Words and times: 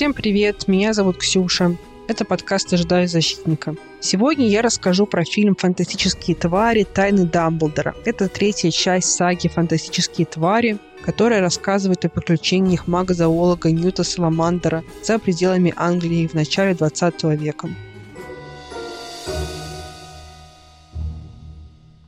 Всем 0.00 0.14
привет, 0.14 0.66
меня 0.66 0.94
зовут 0.94 1.18
Ксюша. 1.18 1.76
Это 2.08 2.24
подкаст 2.24 2.72
«Ожидаю 2.72 3.06
защитника». 3.06 3.74
Сегодня 4.00 4.48
я 4.48 4.62
расскажу 4.62 5.04
про 5.04 5.26
фильм 5.26 5.54
«Фантастические 5.54 6.36
твари. 6.36 6.84
Тайны 6.84 7.26
Дамблдора». 7.26 7.94
Это 8.06 8.26
третья 8.30 8.70
часть 8.70 9.10
саги 9.10 9.48
«Фантастические 9.48 10.26
твари», 10.26 10.78
которая 11.02 11.42
рассказывает 11.42 12.02
о 12.06 12.08
приключениях 12.08 12.86
мага-зоолога 12.86 13.70
Ньюта 13.70 14.02
Саламандера 14.02 14.84
за 15.02 15.18
пределами 15.18 15.74
Англии 15.76 16.26
в 16.26 16.32
начале 16.32 16.74
20 16.74 17.22
века. 17.38 17.68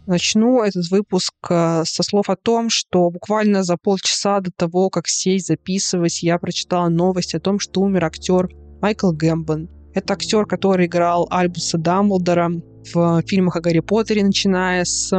Начну 0.07 0.63
этот 0.63 0.91
выпуск 0.91 1.33
э, 1.49 1.85
со 1.85 2.03
слов 2.03 2.29
о 2.29 2.35
том, 2.35 2.71
что 2.71 3.09
буквально 3.09 3.63
за 3.63 3.77
полчаса 3.77 4.41
до 4.41 4.51
того, 4.51 4.91
как 4.91 5.07
сесть 5.07 5.47
записывать, 5.47 6.25
я 6.25 6.39
прочитала 6.39 6.89
новость 6.89 7.35
о 7.35 7.41
том, 7.41 7.61
что 7.61 7.83
умер 7.83 8.05
актер 8.05 8.49
Майкл 8.81 9.13
Гэмбон. 9.13 9.69
Это 9.95 10.15
актер, 10.15 10.47
который 10.47 10.87
играл 10.87 11.29
Альбуса 11.31 11.79
Дамблдора 11.79 12.51
в 12.93 13.23
фильмах 13.29 13.57
о 13.57 13.61
Гарри 13.61 13.79
Поттере, 13.79 14.25
начиная 14.25 14.85
с 14.85 15.15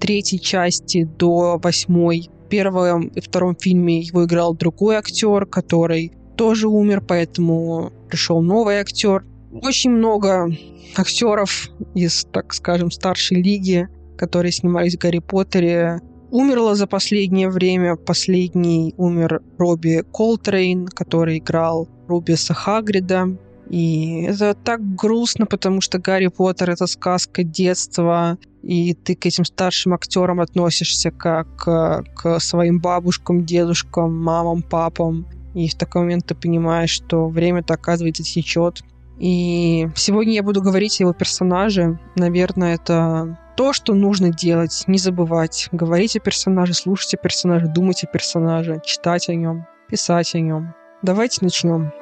третьей 0.00 0.40
части 0.40 1.02
до 1.02 1.58
восьмой. 1.60 2.30
В 2.46 2.48
первом 2.48 3.08
и 3.08 3.20
втором 3.20 3.56
фильме 3.56 4.00
его 4.00 4.24
играл 4.24 4.54
другой 4.54 4.96
актер, 4.96 5.46
который 5.46 6.12
тоже 6.36 6.68
умер, 6.68 7.00
поэтому 7.00 7.92
пришел 8.08 8.40
новый 8.40 8.76
актер. 8.76 9.24
Очень 9.50 9.90
много 9.90 10.48
актеров 10.96 11.70
из, 11.94 12.24
так 12.32 12.54
скажем, 12.54 12.92
старшей 12.92 13.42
лиги, 13.42 13.88
которые 14.18 14.52
снимались 14.52 14.96
в 14.96 15.00
Гарри 15.00 15.20
Поттере, 15.20 16.00
умерло 16.30 16.74
за 16.74 16.86
последнее 16.86 17.48
время. 17.48 17.96
Последний 17.96 18.94
умер 18.98 19.40
Робби 19.58 20.04
Колтрейн, 20.12 20.86
который 20.88 21.38
играл 21.38 21.88
Рубиса 22.08 22.52
Хагрида. 22.54 23.38
И 23.70 24.22
это 24.22 24.54
так 24.54 24.80
грустно, 24.94 25.46
потому 25.46 25.80
что 25.80 25.98
Гарри 25.98 26.28
Поттер— 26.28 26.70
это 26.72 26.86
сказка 26.86 27.42
детства, 27.42 28.38
и 28.62 28.94
ты 28.94 29.14
к 29.14 29.26
этим 29.26 29.44
старшим 29.44 29.92
актерам 29.92 30.40
относишься 30.40 31.10
как 31.10 31.56
к 31.56 32.40
своим 32.40 32.80
бабушкам, 32.80 33.44
дедушкам, 33.44 34.16
мамам, 34.16 34.62
папам. 34.62 35.26
И 35.54 35.68
в 35.68 35.74
такой 35.74 36.02
момент 36.02 36.26
ты 36.26 36.34
понимаешь, 36.34 36.90
что 36.90 37.28
время-то, 37.28 37.74
оказывается, 37.74 38.22
течет. 38.22 38.82
И 39.18 39.88
сегодня 39.96 40.34
я 40.34 40.42
буду 40.42 40.62
говорить 40.62 41.00
о 41.00 41.04
его 41.04 41.12
персонаже. 41.12 41.98
Наверное, 42.14 42.74
это 42.74 43.38
то, 43.56 43.72
что 43.72 43.94
нужно 43.94 44.30
делать, 44.30 44.84
не 44.86 44.98
забывать. 44.98 45.68
Говорить 45.72 46.16
о 46.16 46.20
персонаже, 46.20 46.74
слушать 46.74 47.14
о 47.14 47.16
персонаже, 47.16 47.66
думать 47.66 48.04
о 48.04 48.06
персонаже, 48.06 48.80
читать 48.84 49.28
о 49.28 49.34
нем, 49.34 49.66
писать 49.88 50.34
о 50.34 50.40
нем. 50.40 50.74
Давайте 51.02 51.38
начнем. 51.42 51.92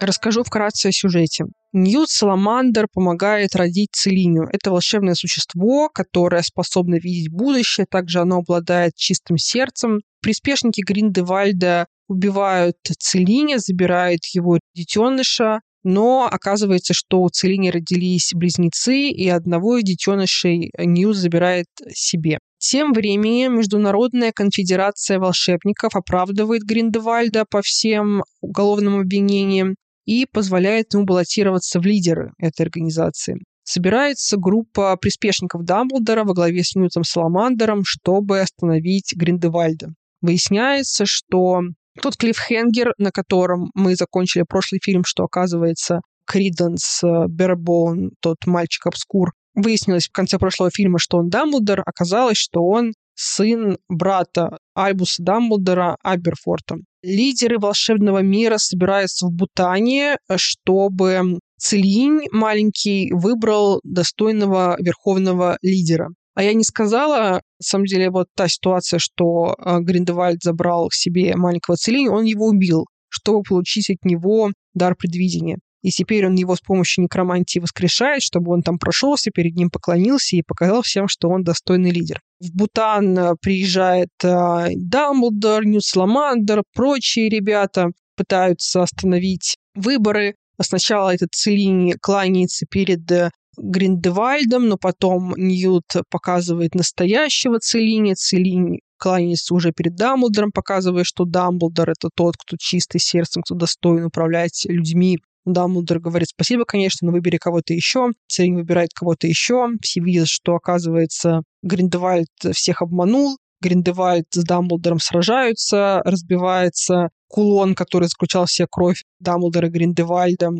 Расскажу 0.00 0.44
вкратце 0.44 0.88
о 0.88 0.92
сюжете. 0.92 1.44
Ньют 1.72 2.08
Саламандр 2.08 2.86
помогает 2.90 3.54
родить 3.54 3.90
Целиню. 3.92 4.44
Это 4.50 4.70
волшебное 4.70 5.14
существо, 5.14 5.90
которое 5.90 6.40
способно 6.40 6.94
видеть 6.94 7.30
будущее. 7.30 7.86
Также 7.88 8.20
оно 8.20 8.38
обладает 8.38 8.94
чистым 8.96 9.36
сердцем. 9.36 10.00
Приспешники 10.22 10.80
Гриндевальда 10.80 11.86
убивают 12.08 12.76
Целиня, 12.98 13.58
забирают 13.58 14.24
его 14.32 14.58
детеныша, 14.74 15.60
но 15.84 16.28
оказывается, 16.30 16.94
что 16.94 17.20
у 17.20 17.28
Целини 17.28 17.68
родились 17.68 18.32
близнецы, 18.34 19.08
и 19.08 19.28
одного 19.28 19.76
из 19.76 19.84
детенышей 19.84 20.70
Ньют 20.78 21.16
забирает 21.16 21.66
себе. 21.92 22.38
Тем 22.58 22.92
временем 22.92 23.56
Международная 23.56 24.32
конфедерация 24.32 25.18
волшебников 25.18 25.94
оправдывает 25.94 26.62
Гриндевальда 26.62 27.46
по 27.50 27.62
всем 27.62 28.22
уголовным 28.42 29.00
обвинениям 29.00 29.76
и 30.06 30.26
позволяет 30.26 30.94
ему 30.94 31.04
баллотироваться 31.04 31.80
в 31.80 31.84
лидеры 31.84 32.32
этой 32.38 32.62
организации. 32.62 33.36
Собирается 33.62 34.36
группа 34.36 34.96
приспешников 34.96 35.64
Дамблдора 35.64 36.24
во 36.24 36.34
главе 36.34 36.64
с 36.64 36.74
Ньютом 36.74 37.04
Саламандером, 37.04 37.82
чтобы 37.84 38.40
остановить 38.40 39.14
Гриндевальда. 39.14 39.90
Выясняется, 40.20 41.06
что 41.06 41.60
тот 42.02 42.16
клиффхенгер, 42.16 42.94
на 42.98 43.10
котором 43.10 43.70
мы 43.74 43.94
закончили 43.94 44.44
прошлый 44.48 44.80
фильм, 44.82 45.04
что 45.04 45.24
оказывается 45.24 46.00
Криденс 46.24 47.00
Бербоун, 47.28 48.12
тот 48.20 48.38
мальчик 48.46 48.86
обскур, 48.86 49.32
выяснилось 49.54 50.08
в 50.08 50.12
конце 50.12 50.38
прошлого 50.38 50.70
фильма, 50.70 50.98
что 50.98 51.18
он 51.18 51.28
Дамблдор, 51.28 51.82
оказалось, 51.84 52.38
что 52.38 52.62
он 52.62 52.92
сын 53.20 53.76
брата 53.88 54.56
Альбуса 54.74 55.22
Дамблдора 55.22 55.96
Аберфорта. 56.02 56.76
Лидеры 57.02 57.58
волшебного 57.58 58.22
мира 58.22 58.56
собираются 58.56 59.26
в 59.26 59.32
Бутане, 59.32 60.16
чтобы 60.36 61.38
Целинь 61.58 62.22
маленький 62.32 63.12
выбрал 63.12 63.80
достойного 63.84 64.76
верховного 64.80 65.58
лидера. 65.60 66.08
А 66.34 66.42
я 66.42 66.54
не 66.54 66.64
сказала, 66.64 67.32
на 67.34 67.62
самом 67.62 67.84
деле, 67.84 68.08
вот 68.10 68.28
та 68.34 68.48
ситуация, 68.48 68.98
что 68.98 69.54
а, 69.58 69.80
Гриндевальд 69.80 70.42
забрал 70.42 70.88
к 70.88 70.94
себе 70.94 71.36
маленького 71.36 71.76
Целинь, 71.76 72.08
он 72.08 72.24
его 72.24 72.46
убил, 72.46 72.86
чтобы 73.10 73.42
получить 73.42 73.90
от 73.90 74.02
него 74.04 74.50
дар 74.72 74.94
предвидения. 74.96 75.58
И 75.82 75.90
теперь 75.90 76.26
он 76.26 76.34
его 76.34 76.54
с 76.56 76.60
помощью 76.60 77.04
некромантии 77.04 77.58
воскрешает, 77.58 78.22
чтобы 78.22 78.52
он 78.52 78.62
там 78.62 78.78
прошелся, 78.78 79.30
перед 79.30 79.56
ним 79.56 79.70
поклонился 79.70 80.36
и 80.36 80.42
показал 80.42 80.82
всем, 80.82 81.08
что 81.08 81.28
он 81.28 81.42
достойный 81.42 81.90
лидер. 81.90 82.20
В 82.40 82.54
Бутан 82.54 83.18
э, 83.18 83.34
приезжает 83.40 84.10
э, 84.22 84.68
Дамблдор, 84.74 85.64
Ньют 85.64 85.84
Сламандер, 85.84 86.62
прочие 86.74 87.28
ребята 87.28 87.90
пытаются 88.16 88.82
остановить 88.82 89.56
выборы. 89.74 90.34
Сначала 90.60 91.14
этот 91.14 91.30
Целини 91.32 91.94
кланяется 92.00 92.66
перед 92.70 93.10
э, 93.10 93.30
Гриндевальдом, 93.56 94.68
но 94.68 94.76
потом 94.76 95.34
Ньют 95.36 95.84
показывает 96.10 96.74
настоящего 96.74 97.58
Целини. 97.58 98.14
Целини 98.14 98.80
кланяется 98.98 99.54
уже 99.54 99.72
перед 99.72 99.96
Дамблдором, 99.96 100.52
показывая, 100.52 101.04
что 101.04 101.24
Дамблдор— 101.24 101.90
это 101.90 102.10
тот, 102.14 102.36
кто 102.36 102.56
чистый 102.58 103.00
сердцем, 103.00 103.42
кто 103.42 103.54
достоин 103.54 104.04
управлять 104.04 104.66
людьми 104.68 105.18
Дамблдор 105.44 106.00
говорит 106.00 106.28
спасибо, 106.28 106.64
конечно, 106.64 107.06
но 107.06 107.12
выбери 107.12 107.38
кого-то 107.38 107.72
еще. 107.72 108.10
Церин 108.28 108.56
выбирает 108.56 108.90
кого-то 108.94 109.26
еще. 109.26 109.68
Все 109.82 110.00
видят, 110.00 110.28
что, 110.28 110.54
оказывается, 110.54 111.42
Гриндевальд 111.62 112.28
всех 112.52 112.82
обманул. 112.82 113.38
Гриндевальд 113.62 114.26
с 114.32 114.42
Дамблдором 114.42 114.98
сражаются, 114.98 116.00
разбивается 116.04 117.10
кулон, 117.28 117.74
который 117.74 118.08
заключал 118.08 118.46
в 118.46 118.52
себе 118.52 118.68
кровь 118.70 119.04
Дамблдора 119.18 119.68
и 119.68 119.70
Гриндевальда. 119.70 120.50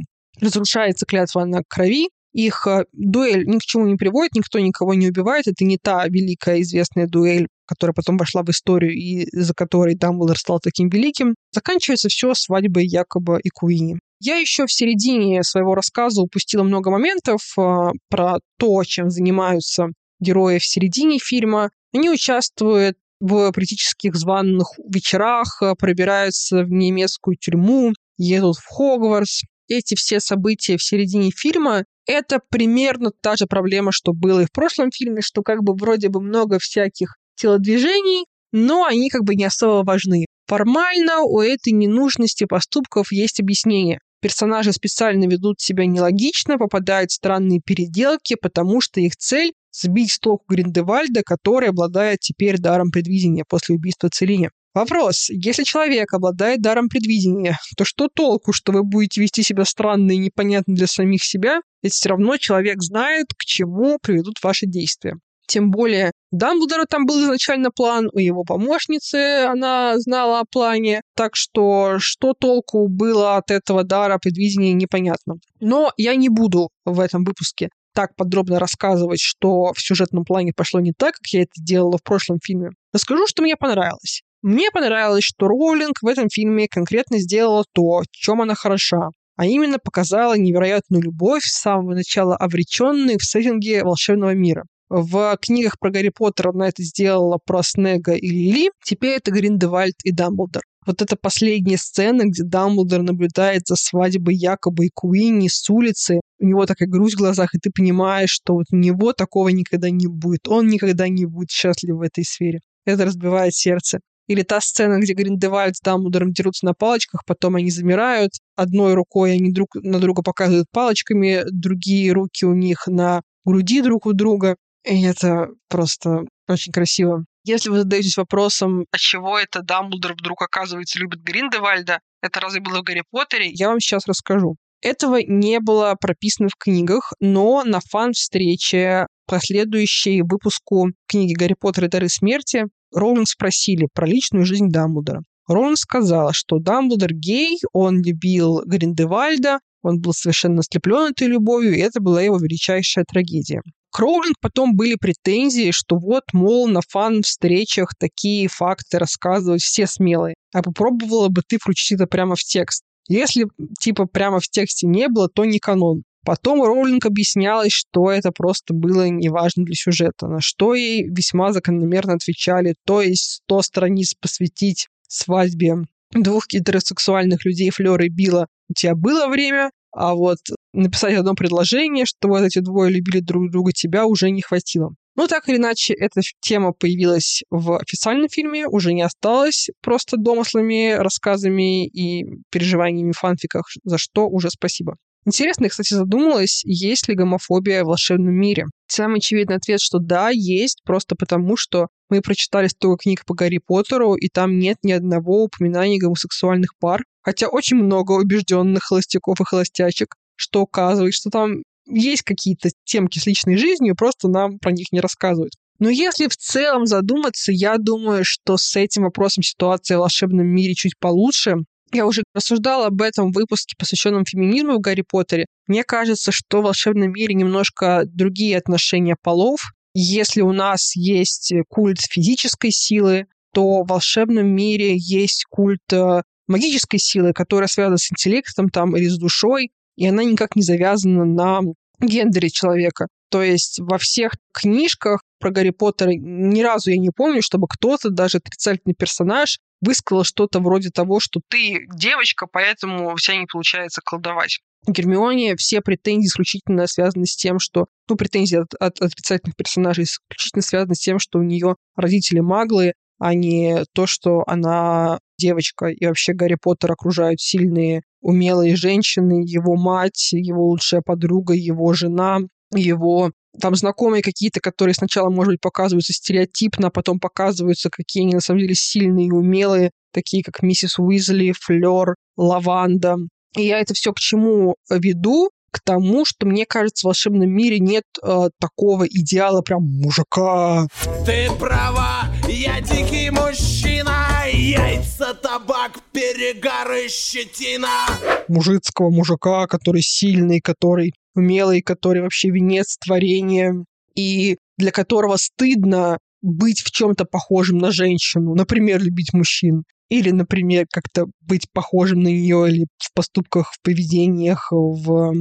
Разрушается 0.41 1.07
клятва 1.07 1.45
на 1.45 1.63
крови, 1.67 2.09
их 2.33 2.67
э, 2.67 2.85
дуэль 2.93 3.45
ни 3.47 3.59
к 3.59 3.63
чему 3.63 3.87
не 3.87 3.97
приводит, 3.97 4.35
никто 4.35 4.59
никого 4.59 4.95
не 4.95 5.09
убивает. 5.09 5.49
Это 5.49 5.65
не 5.65 5.79
та 5.79 6.07
великая 6.07 6.61
известная 6.63 7.07
дуэль, 7.07 7.49
которая 7.67 7.95
потом 7.95 8.17
вошла 8.17 8.43
в 8.43 8.51
историю 8.51 8.93
и 8.93 9.27
за 9.33 9.53
которой 9.55 9.97
Дамблдор 9.97 10.39
стал 10.39 10.61
таким 10.61 10.89
великим. 10.89 11.35
Заканчивается 11.53 12.09
все 12.09 12.35
свадьбой 12.35 12.87
якобы 12.87 13.41
и 13.43 13.49
Куини. 13.49 13.99
Я 14.23 14.37
еще 14.37 14.67
в 14.67 14.73
середине 14.73 15.43
своего 15.43 15.75
рассказа 15.75 16.21
упустила 16.21 16.63
много 16.63 16.91
моментов 16.91 17.41
э, 17.59 17.63
про 18.11 18.39
то, 18.59 18.85
чем 18.85 19.09
занимаются 19.09 19.87
герои 20.21 20.59
в 20.59 20.67
середине 20.67 21.19
фильма. 21.19 21.71
Они 21.95 22.11
участвуют 22.11 22.99
в 23.21 23.51
политических 23.53 24.15
званных 24.15 24.73
вечерах, 24.87 25.63
э, 25.63 25.75
пробираются 25.75 26.65
в 26.65 26.71
немецкую 26.71 27.37
тюрьму, 27.37 27.95
едут 28.19 28.59
в 28.59 28.67
Хогвартс. 28.67 29.41
Эти 29.69 29.95
все 29.95 30.21
события 30.21 30.77
в 30.77 30.83
середине 30.83 31.31
фильма— 31.31 31.85
это 32.07 32.41
примерно 32.51 33.13
та 33.23 33.37
же 33.37 33.47
проблема, 33.47 33.91
что 33.91 34.13
было 34.13 34.41
и 34.41 34.47
в 34.47 34.53
прошлом 34.53 34.91
фильме, 34.91 35.23
что 35.23 35.43
как 35.43 35.63
бы 35.63 35.75
вроде 35.75 36.11
бы 36.11 36.21
много 36.21 36.59
всяких 36.59 37.17
телодвижений, 37.37 38.27
но 38.53 38.85
они 38.85 39.09
как 39.09 39.25
бы 39.25 39.35
не 39.35 39.45
особо 39.45 39.83
важны. 39.83 40.27
Формально 40.47 41.21
у 41.23 41.41
этой 41.41 41.73
ненужности 41.73 42.45
поступков 42.45 43.13
есть 43.13 43.41
объяснение. 43.41 44.01
Персонажи 44.21 44.73
специально 44.73 45.25
ведут 45.25 45.61
себя 45.61 45.87
нелогично, 45.87 46.59
попадают 46.59 47.11
в 47.11 47.15
странные 47.15 47.61
переделки, 47.65 48.37
потому 48.41 48.81
что 48.81 49.01
их 49.01 49.17
цель— 49.17 49.53
сбить 49.73 50.13
с 50.13 50.19
толку 50.19 50.45
Гриндевальда, 50.49 51.23
который 51.25 51.71
обладает 51.71 52.21
теперь 52.21 52.59
даром 52.59 52.91
предвидения 52.91 53.45
после 53.49 53.77
убийства 53.77 54.11
Целине. 54.11 54.51
Вопрос. 54.73 55.31
Если 55.31 55.65
человек 55.65 56.13
обладает 56.13 56.61
даром 56.61 56.89
предвидения, 56.89 57.57
то 57.77 57.85
что 57.85 58.09
толку, 58.09 58.53
что 58.53 58.73
вы 58.73 58.85
будете 58.85 59.21
вести 59.21 59.43
себя 59.43 59.65
странно 59.65 60.13
и 60.13 60.19
непонятно 60.19 60.75
для 60.75 60.87
самих 60.87 61.25
себя, 61.25 61.61
ведь 61.83 61.95
все 61.95 62.11
равно 62.11 62.37
человек 62.37 62.81
знает, 62.83 63.27
к 63.37 63.45
чему 63.45 63.99
приведут 64.01 64.37
ваши 64.43 64.67
действия. 64.67 65.17
Тем 65.51 65.73
более 65.73 66.13
Дамблдора 66.31 66.85
там 66.89 67.07
был 67.07 67.25
изначально 67.25 67.73
план, 67.73 68.09
у 68.13 68.19
его 68.21 68.45
помощницы 68.45 69.47
она 69.49 69.99
знала 69.99 70.39
о 70.39 70.45
плане, 70.45 71.03
так 71.17 71.35
что 71.35 71.99
что 71.99 72.35
толку 72.35 72.87
было 72.87 73.37
от 73.37 73.51
этого 73.51 73.83
дара 73.83 74.19
предвидения 74.19 74.73
непонятно. 74.75 75.39
Но 75.59 75.91
я 75.97 76.15
не 76.15 76.29
буду 76.29 76.69
в 76.85 77.01
этом 77.01 77.25
выпуске 77.25 77.69
так 77.93 78.15
подробно 78.15 78.61
рассказывать, 78.61 79.19
что 79.19 79.73
в 79.75 79.81
сюжетном 79.81 80.25
плане 80.25 80.53
пошло 80.55 80.79
не 80.79 80.93
так, 80.97 81.17
как 81.17 81.27
я 81.33 81.43
это 81.43 81.51
делала 81.57 81.99
в 81.99 82.05
прошлом 82.05 82.39
фильме. 82.41 82.71
Расскажу, 82.93 83.27
что 83.27 83.43
мне 83.43 83.57
понравилось. 83.57 84.23
Мне 84.43 84.71
понравилось, 84.71 85.25
что 85.25 85.49
Роулинг 85.49 86.01
в 86.01 86.07
этом 86.07 86.29
фильме 86.31 86.69
конкретно 86.69 87.19
сделала 87.19 87.65
то, 87.73 88.05
чем 88.13 88.41
она 88.41 88.55
хороша, 88.55 89.09
а 89.35 89.47
именно 89.47 89.79
показала 89.83 90.39
невероятную 90.39 91.03
любовь 91.03 91.43
с 91.43 91.61
самого 91.61 91.95
начала 91.95 92.37
обреченной 92.37 93.19
в 93.19 93.25
сеттинге 93.25 93.83
волшебного 93.83 94.35
мира. 94.35 94.65
В 94.91 95.39
книгах 95.41 95.79
про 95.79 95.91
Гарри 95.91 96.09
Поттера 96.09 96.51
она 96.51 96.67
это 96.67 96.83
сделала 96.83 97.39
про 97.39 97.63
Снега 97.63 98.15
и 98.15 98.29
Лили, 98.29 98.73
теперь 98.85 99.19
это 99.19 99.31
Гриндевальд 99.31 99.95
и 100.03 100.11
Дамблдор. 100.11 100.65
Вот 100.85 101.01
эта 101.01 101.15
последняя 101.15 101.77
сцена, 101.77 102.23
где 102.25 102.43
Дамблдор 102.43 103.03
наблюдает 103.03 103.69
за 103.69 103.77
свадьбой 103.77 104.35
якобы 104.35 104.87
и 104.87 104.91
Куинни 104.93 105.47
с 105.47 105.71
улицы, 105.71 106.21
у 106.41 106.45
него 106.45 106.67
такая 106.67 106.89
грусть 106.89 107.15
в 107.15 107.19
глазах, 107.19 107.55
и 107.55 107.59
ты 107.59 107.71
понимаешь, 107.71 108.31
что 108.31 108.55
вот 108.55 108.67
у 108.73 108.77
него 108.77 109.13
такого 109.13 109.51
никогда 109.51 109.91
не 109.91 110.09
будет, 110.09 110.49
он 110.49 110.67
никогда 110.67 111.09
не 111.09 111.25
будет 111.25 111.51
счастлив 111.51 111.95
в 111.95 112.03
этой 112.03 112.25
сфере. 112.25 112.59
Это 112.85 113.05
разбивает 113.05 113.55
сердце. 113.55 114.01
Или 114.27 114.43
та 114.43 114.61
сцена, 114.61 114.99
где 114.99 115.13
Гриндевальд 115.13 115.77
с 115.77 115.81
Дамблдором 115.83 116.33
дерутся 116.33 116.67
на 116.67 116.75
палочках, 116.75 117.25
потом 117.25 117.55
они 117.55 117.71
замирают, 117.71 118.33
одной 118.57 118.95
рукой 118.95 119.35
они 119.35 119.53
друг 119.53 119.69
на 119.75 120.01
друга 120.01 120.23
показывают 120.23 120.67
палочками, 120.73 121.45
другие 121.49 122.11
руки 122.13 122.45
у 122.45 122.55
них 122.55 122.89
на 122.89 123.23
груди 123.45 123.83
друг 123.83 124.07
у 124.07 124.15
друга. 124.15 124.57
И 124.85 125.03
это 125.03 125.49
просто 125.69 126.25
очень 126.49 126.73
красиво. 126.73 127.25
Если 127.45 127.71
вы 127.71 127.79
задаетесь 127.79 128.17
вопросом, 128.17 128.87
а 128.91 128.99
чего 128.99 129.39
это 129.39 129.63
Дамблдор 129.63 130.13
вдруг, 130.13 130.43
оказывается, 130.43 130.99
любит 130.99 131.21
Гриндевальда, 131.23 132.01
это 132.23 132.41
разве 132.41 132.61
было 132.61 132.81
в 132.81 132.83
Гарри 132.83 133.03
Поттере, 133.11 133.51
я 133.51 133.69
вам 133.69 133.81
сейчас 133.81 134.07
расскажу. 134.07 134.57
Этого 134.83 135.19
не 135.23 135.61
было 135.61 135.95
прописано 136.01 136.49
в 136.49 136.57
книгах, 136.59 137.13
но 137.21 137.65
на 137.65 137.81
фан-встрече, 137.81 139.07
последующей 139.27 140.23
выпуску 140.23 140.89
книги 141.07 141.35
«Гарри 141.35 141.55
Поттер 141.59 141.85
и 141.85 141.89
дары 141.89 142.09
смерти», 142.09 142.65
Роулинг 142.93 143.29
спросили 143.29 143.89
про 143.93 144.07
личную 144.07 144.45
жизнь 144.45 144.69
Дамблдора. 144.69 145.23
Роланд 145.47 145.79
сказал, 145.79 146.33
что 146.33 146.59
Дамблдор 146.59 147.13
гей, 147.13 147.59
он 147.73 148.03
любил 148.03 148.63
Гриндевальда, 148.65 149.59
он 149.83 150.01
был 150.01 150.13
совершенно 150.13 150.61
ослеплен 150.61 151.11
этой 151.11 151.27
любовью, 151.27 151.77
и 151.77 151.81
это 151.81 152.01
была 152.01 152.23
его 152.23 152.39
величайшая 152.39 153.05
трагедия. 153.05 153.63
К 153.91 154.03
потом 154.41 154.77
были 154.77 154.95
претензии, 154.95 155.73
что 155.73 155.97
вот, 155.97 156.25
мол, 156.33 156.69
на 156.69 156.81
фан-встречах 156.89 157.95
такие 157.99 158.49
факты 158.49 158.99
рассказывают 158.99 159.63
все 159.63 159.87
смелые. 159.87 160.35
А 160.55 160.63
попробовала 160.63 161.29
бы 161.29 161.43
ты 161.47 161.59
включить 161.59 161.97
это 161.97 162.07
прямо 162.07 162.37
в 162.37 162.43
текст. 162.43 162.85
Если, 163.09 163.47
типа, 163.81 164.07
прямо 164.07 164.39
в 164.39 164.49
тексте 164.49 164.87
не 164.87 165.09
было, 165.09 165.29
то 165.29 165.45
не 165.45 165.59
канон. 165.59 166.05
Потом 166.25 166.63
Роулинг 166.63 167.07
объяснялась, 167.07 167.73
что 167.73 168.11
это 168.11 168.31
просто 168.31 168.75
было 168.75 169.09
неважно 169.09 169.65
для 169.65 169.75
сюжета, 169.75 170.29
на 170.29 170.41
что 170.41 170.75
ей 170.75 171.09
весьма 171.09 171.53
закономерно 171.53 172.15
отвечали, 172.15 172.75
то 172.85 173.01
есть 173.01 173.43
100 173.47 173.63
страниц 173.63 174.15
посвятить 174.15 174.89
свадьбе 175.09 175.77
двух 176.13 176.47
гетеросексуальных 176.49 177.45
людей 177.45 177.71
Флёра 177.71 178.05
и 178.05 178.09
Билла. 178.09 178.47
У 178.69 178.75
тебя 178.75 178.95
было 178.95 179.29
время, 179.29 179.71
а 179.93 180.15
вот 180.15 180.39
написать 180.73 181.15
одно 181.15 181.35
предложение, 181.35 182.05
что 182.07 182.29
вот 182.29 182.43
эти 182.43 182.61
двое 182.61 182.91
любили 182.93 183.21
друг 183.21 183.51
друга, 183.51 183.73
тебя 183.73 184.07
уже 184.07 184.31
не 184.31 184.43
хватило. 184.43 184.95
Ну, 185.17 185.27
так 185.27 185.49
или 185.49 185.57
иначе, 185.57 185.93
эта 185.93 186.21
тема 186.41 186.73
появилась 186.73 187.43
в 187.51 187.77
официальном 187.79 188.29
фильме, 188.29 188.67
уже 188.67 188.93
не 188.95 189.03
осталась 189.03 189.69
просто 189.83 190.17
домыслами, 190.17 190.93
рассказами 190.93 191.87
и 191.87 192.25
переживаниями 192.51 193.13
в 193.13 193.19
фанфиках, 193.19 193.65
за 193.85 193.99
что 193.99 194.29
уже 194.29 194.51
спасибо. 194.51 194.97
Интересно, 195.27 195.65
я, 195.65 195.71
кстати, 195.71 195.93
задумалась, 195.93 196.63
есть 196.65 197.07
ли 197.09 197.15
гомофобия 197.15 197.85
в 197.85 197.89
волшебном 197.89 198.35
мире. 198.35 198.67
Самый 198.87 199.19
очевидный 199.19 199.57
ответ, 199.57 199.81
что 199.81 199.99
да, 199.99 200.31
есть, 200.31 200.81
просто 200.85 201.15
потому 201.15 201.57
что 201.57 201.89
мы 202.09 202.23
прочитали 202.23 202.69
столько 202.69 203.03
книг 203.03 203.25
по 203.27 203.35
Гарри 203.35 203.61
Поттеру, 203.65 204.15
и 204.15 204.29
там 204.29 204.59
нет 204.59 204.79
ни 204.83 204.93
одного 204.93 205.45
упоминания 205.45 205.99
гомосексуальных 205.99 206.77
пар, 206.79 207.03
хотя 207.23 207.49
очень 207.49 207.77
много 207.77 208.13
убежденных 208.13 208.83
холостяков 208.83 209.41
и 209.41 209.45
холостячек, 209.45 210.17
что 210.37 210.63
указывает, 210.63 211.13
что 211.13 211.29
там 211.31 211.63
есть 211.87 212.23
какие-то 212.23 212.71
темки 212.85 213.19
с 213.19 213.27
личной 213.27 213.57
жизнью, 213.57 213.97
просто 213.97 214.29
нам 214.29 214.59
про 214.59 214.73
них 214.73 214.87
не 214.91 215.01
рассказывают. 215.01 215.53
Но 215.79 215.89
если 215.89 216.29
в 216.29 216.37
целом 216.37 216.87
задуматься, 216.87 217.53
я 217.53 217.79
думаю, 217.79 218.23
что 218.25 218.57
с 218.57 218.77
этим 218.77 219.05
вопросом 219.05 219.43
ситуация 219.43 219.97
в 219.97 220.01
волшебном 220.01 220.47
мире 220.47 220.75
чуть 220.75 220.99
получше, 220.99 221.57
я 221.93 222.07
уже 222.07 222.23
рассуждала 222.35 222.87
об 222.87 223.03
этом 223.03 223.33
в 223.33 223.35
выпуске, 223.35 223.75
посвященном 223.79 224.25
феминизму 224.25 224.75
в 224.75 224.81
Гарри 224.81 225.05
Поттере. 225.09 225.47
Мне 225.67 225.85
кажется, 225.85 226.33
что 226.33 226.61
в 226.61 226.65
волшебном 226.65 227.13
мире 227.13 227.35
немножко 227.35 228.03
другие 228.07 228.57
отношения 228.59 229.17
полов. 229.21 229.61
Если 229.95 230.41
у 230.41 230.53
нас 230.53 230.95
есть 230.95 231.53
культ 231.69 232.01
физической 232.01 232.71
силы, 232.71 233.27
то 233.53 233.83
в 233.83 233.89
волшебном 233.89 234.47
мире 234.47 234.95
есть 234.97 235.45
культ 235.51 235.93
э, 235.93 236.23
магической 236.47 237.01
силы, 237.01 237.33
которая 237.33 237.69
связана 237.69 237.99
с 237.99 238.11
интеллектом 238.13 238.69
там, 238.69 238.97
или 238.97 239.09
с 239.09 239.19
душой, 239.19 239.73
и 239.97 240.07
она 240.07 240.23
никак 240.23 240.55
не 240.55 240.63
завязана 240.63 241.25
на 241.25 241.61
гендере 242.01 242.51
человека. 242.51 243.09
То 243.31 243.43
есть 243.43 243.79
во 243.81 243.99
всех 243.99 244.33
книжках 244.53 245.23
про 245.39 245.51
Гарри 245.51 245.71
Поттера 245.71 246.11
ни 246.11 246.63
разу 246.63 246.91
я 246.91 246.99
не 246.99 247.11
помню, 247.11 247.43
чтобы 247.43 247.67
кто-то, 247.69 248.11
даже 248.11 248.39
отрицательный 248.39 248.95
персонаж, 248.95 249.59
высказал 249.81 250.25
что-то 250.25 250.61
вроде 250.61 250.91
того, 250.91 251.21
что 251.21 251.41
ты 251.49 251.87
девочка, 251.93 252.47
поэтому 252.47 253.13
у 253.13 253.19
тебя 253.19 253.39
не 253.39 253.47
получается 253.47 254.01
колдовать. 254.05 254.61
Гермионе 254.87 255.57
все 255.57 255.81
претензии 255.83 256.27
исключительно 256.27 256.87
связаны 256.87 257.27
с 257.27 257.37
тем, 257.37 257.59
что... 257.59 257.87
Ну, 258.09 258.17
претензии 258.17 258.57
от, 258.57 258.75
от 258.75 259.01
отрицательных 259.01 259.57
персонажей 259.57 260.05
исключительно 260.05 260.63
связаны 260.63 260.95
с 260.95 261.01
тем, 261.01 261.19
что 261.19 261.39
у 261.39 261.43
нее 261.43 261.77
родители 261.97 262.41
маглы, 262.41 262.95
а 263.19 263.35
не 263.35 263.85
то, 263.93 264.07
что 264.07 264.43
она 264.47 265.19
девочка. 265.39 265.87
И 265.87 266.07
вообще 266.07 266.33
Гарри 266.33 266.57
Поттер 266.61 266.93
окружают 266.93 267.41
сильные, 267.41 268.03
умелые 268.23 268.77
женщины, 268.77 269.43
его 269.45 269.77
мать, 269.77 270.31
его 270.33 270.69
лучшая 270.69 271.03
подруга, 271.03 271.53
его 271.53 271.93
жена, 271.93 272.39
его 272.75 273.33
там 273.59 273.75
знакомые 273.75 274.23
какие-то, 274.23 274.61
которые 274.61 274.95
сначала, 274.95 275.31
может 275.31 275.53
быть, 275.53 275.61
показываются 275.61 276.13
стереотипно, 276.13 276.89
а 276.89 276.91
потом 276.91 277.19
показываются, 277.19 277.91
какие 277.91 278.25
они 278.25 278.35
на 278.35 278.41
самом 278.41 278.61
деле 278.61 278.75
сильные 278.75 279.29
и 279.29 279.33
умелые, 279.33 279.91
такие 280.13 280.43
как 280.43 280.63
миссис 280.63 280.99
Уизли, 280.99 281.53
Флёр, 281.59 282.15
Лаванда. 282.37 283.17
И 283.57 283.63
я 283.63 283.81
это 283.81 283.95
все 283.95 284.13
к 284.13 284.19
чему 284.19 284.77
веду? 284.91 285.51
К 285.73 285.81
тому, 285.85 286.25
что 286.25 286.47
мне 286.47 286.67
кажется, 286.67 287.03
в 287.03 287.05
волшебном 287.05 287.49
мире 287.49 287.79
нет 287.79 288.03
э, 288.23 288.49
такого 288.61 289.05
идеала 289.05 289.63
прям 289.63 289.83
мужика. 289.85 290.89
Ты 291.25 291.49
права, 291.61 292.25
я 292.49 292.81
дикий 292.81 293.31
мужчина, 293.31 294.27
яйца, 294.53 295.33
табак, 295.35 296.01
перегары, 296.13 297.09
щетина. 297.09 298.07
Мужицкого 298.49 299.11
мужика, 299.11 299.69
который 299.69 300.03
сильный, 300.03 300.61
который 300.61 301.13
умелый, 301.35 301.83
который 301.83 302.23
вообще 302.23 302.51
венец 302.51 302.97
творения, 302.99 303.85
и 304.15 304.57
для 304.77 304.91
которого 304.91 305.37
стыдно 305.37 306.19
быть 306.43 306.81
в 306.81 306.91
чем-то 306.91 307.25
похожим 307.25 307.79
на 307.79 307.91
женщину, 307.91 308.55
например, 308.55 309.03
любить 309.03 309.33
мужчин, 309.33 309.85
или, 310.09 310.31
например, 310.31 310.87
как-то 310.91 311.27
быть 311.41 311.67
похожим 311.73 312.21
на 312.21 312.29
нее 312.29 312.69
или 312.69 312.87
в 312.99 313.13
поступках, 313.15 313.73
в 313.73 313.83
поведениях, 313.83 314.69
в 314.71 315.35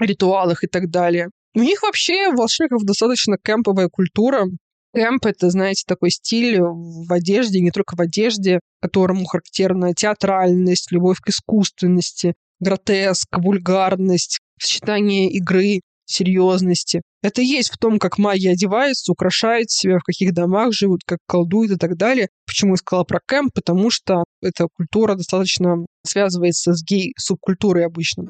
ритуалах 0.00 0.64
и 0.64 0.66
так 0.66 0.90
далее. 0.90 1.28
У 1.54 1.60
них 1.60 1.82
вообще, 1.82 2.32
волшебников, 2.32 2.84
достаточно 2.84 3.36
кемповая 3.42 3.88
культура. 3.88 4.46
Кэмп— 4.94 5.26
это, 5.26 5.50
знаете, 5.50 5.84
такой 5.86 6.10
стиль 6.10 6.60
в 6.60 7.12
одежде, 7.12 7.60
не 7.60 7.70
только 7.70 7.94
в 7.96 8.00
одежде, 8.00 8.60
которому 8.80 9.24
характерна 9.24 9.94
театральность, 9.94 10.90
любовь 10.90 11.18
к 11.20 11.28
искусственности, 11.28 12.34
гротеск, 12.58 13.28
вульгарность, 13.36 14.40
сочетание 14.60 15.30
игры, 15.30 15.80
серьезности. 16.06 17.02
Это 17.22 17.40
есть 17.40 17.70
в 17.70 17.78
том, 17.78 17.98
как 17.98 18.18
магия 18.18 18.52
одевается, 18.52 19.12
украшает 19.12 19.70
себя, 19.70 19.98
в 19.98 20.02
каких 20.02 20.34
домах 20.34 20.72
живут, 20.72 21.02
как 21.06 21.18
колдуют 21.26 21.72
и 21.72 21.76
так 21.76 21.96
далее. 21.96 22.28
Почему 22.46 22.72
я 22.72 22.76
сказала 22.76 23.04
про 23.04 23.20
кэмп? 23.24 23.52
Потому 23.54 23.90
что 23.90 24.24
эта 24.42 24.66
культура 24.76 25.14
достаточно 25.14 25.86
связывается 26.04 26.74
с 26.74 26.82
гей-субкультурой 26.84 27.86
обычно. 27.86 28.24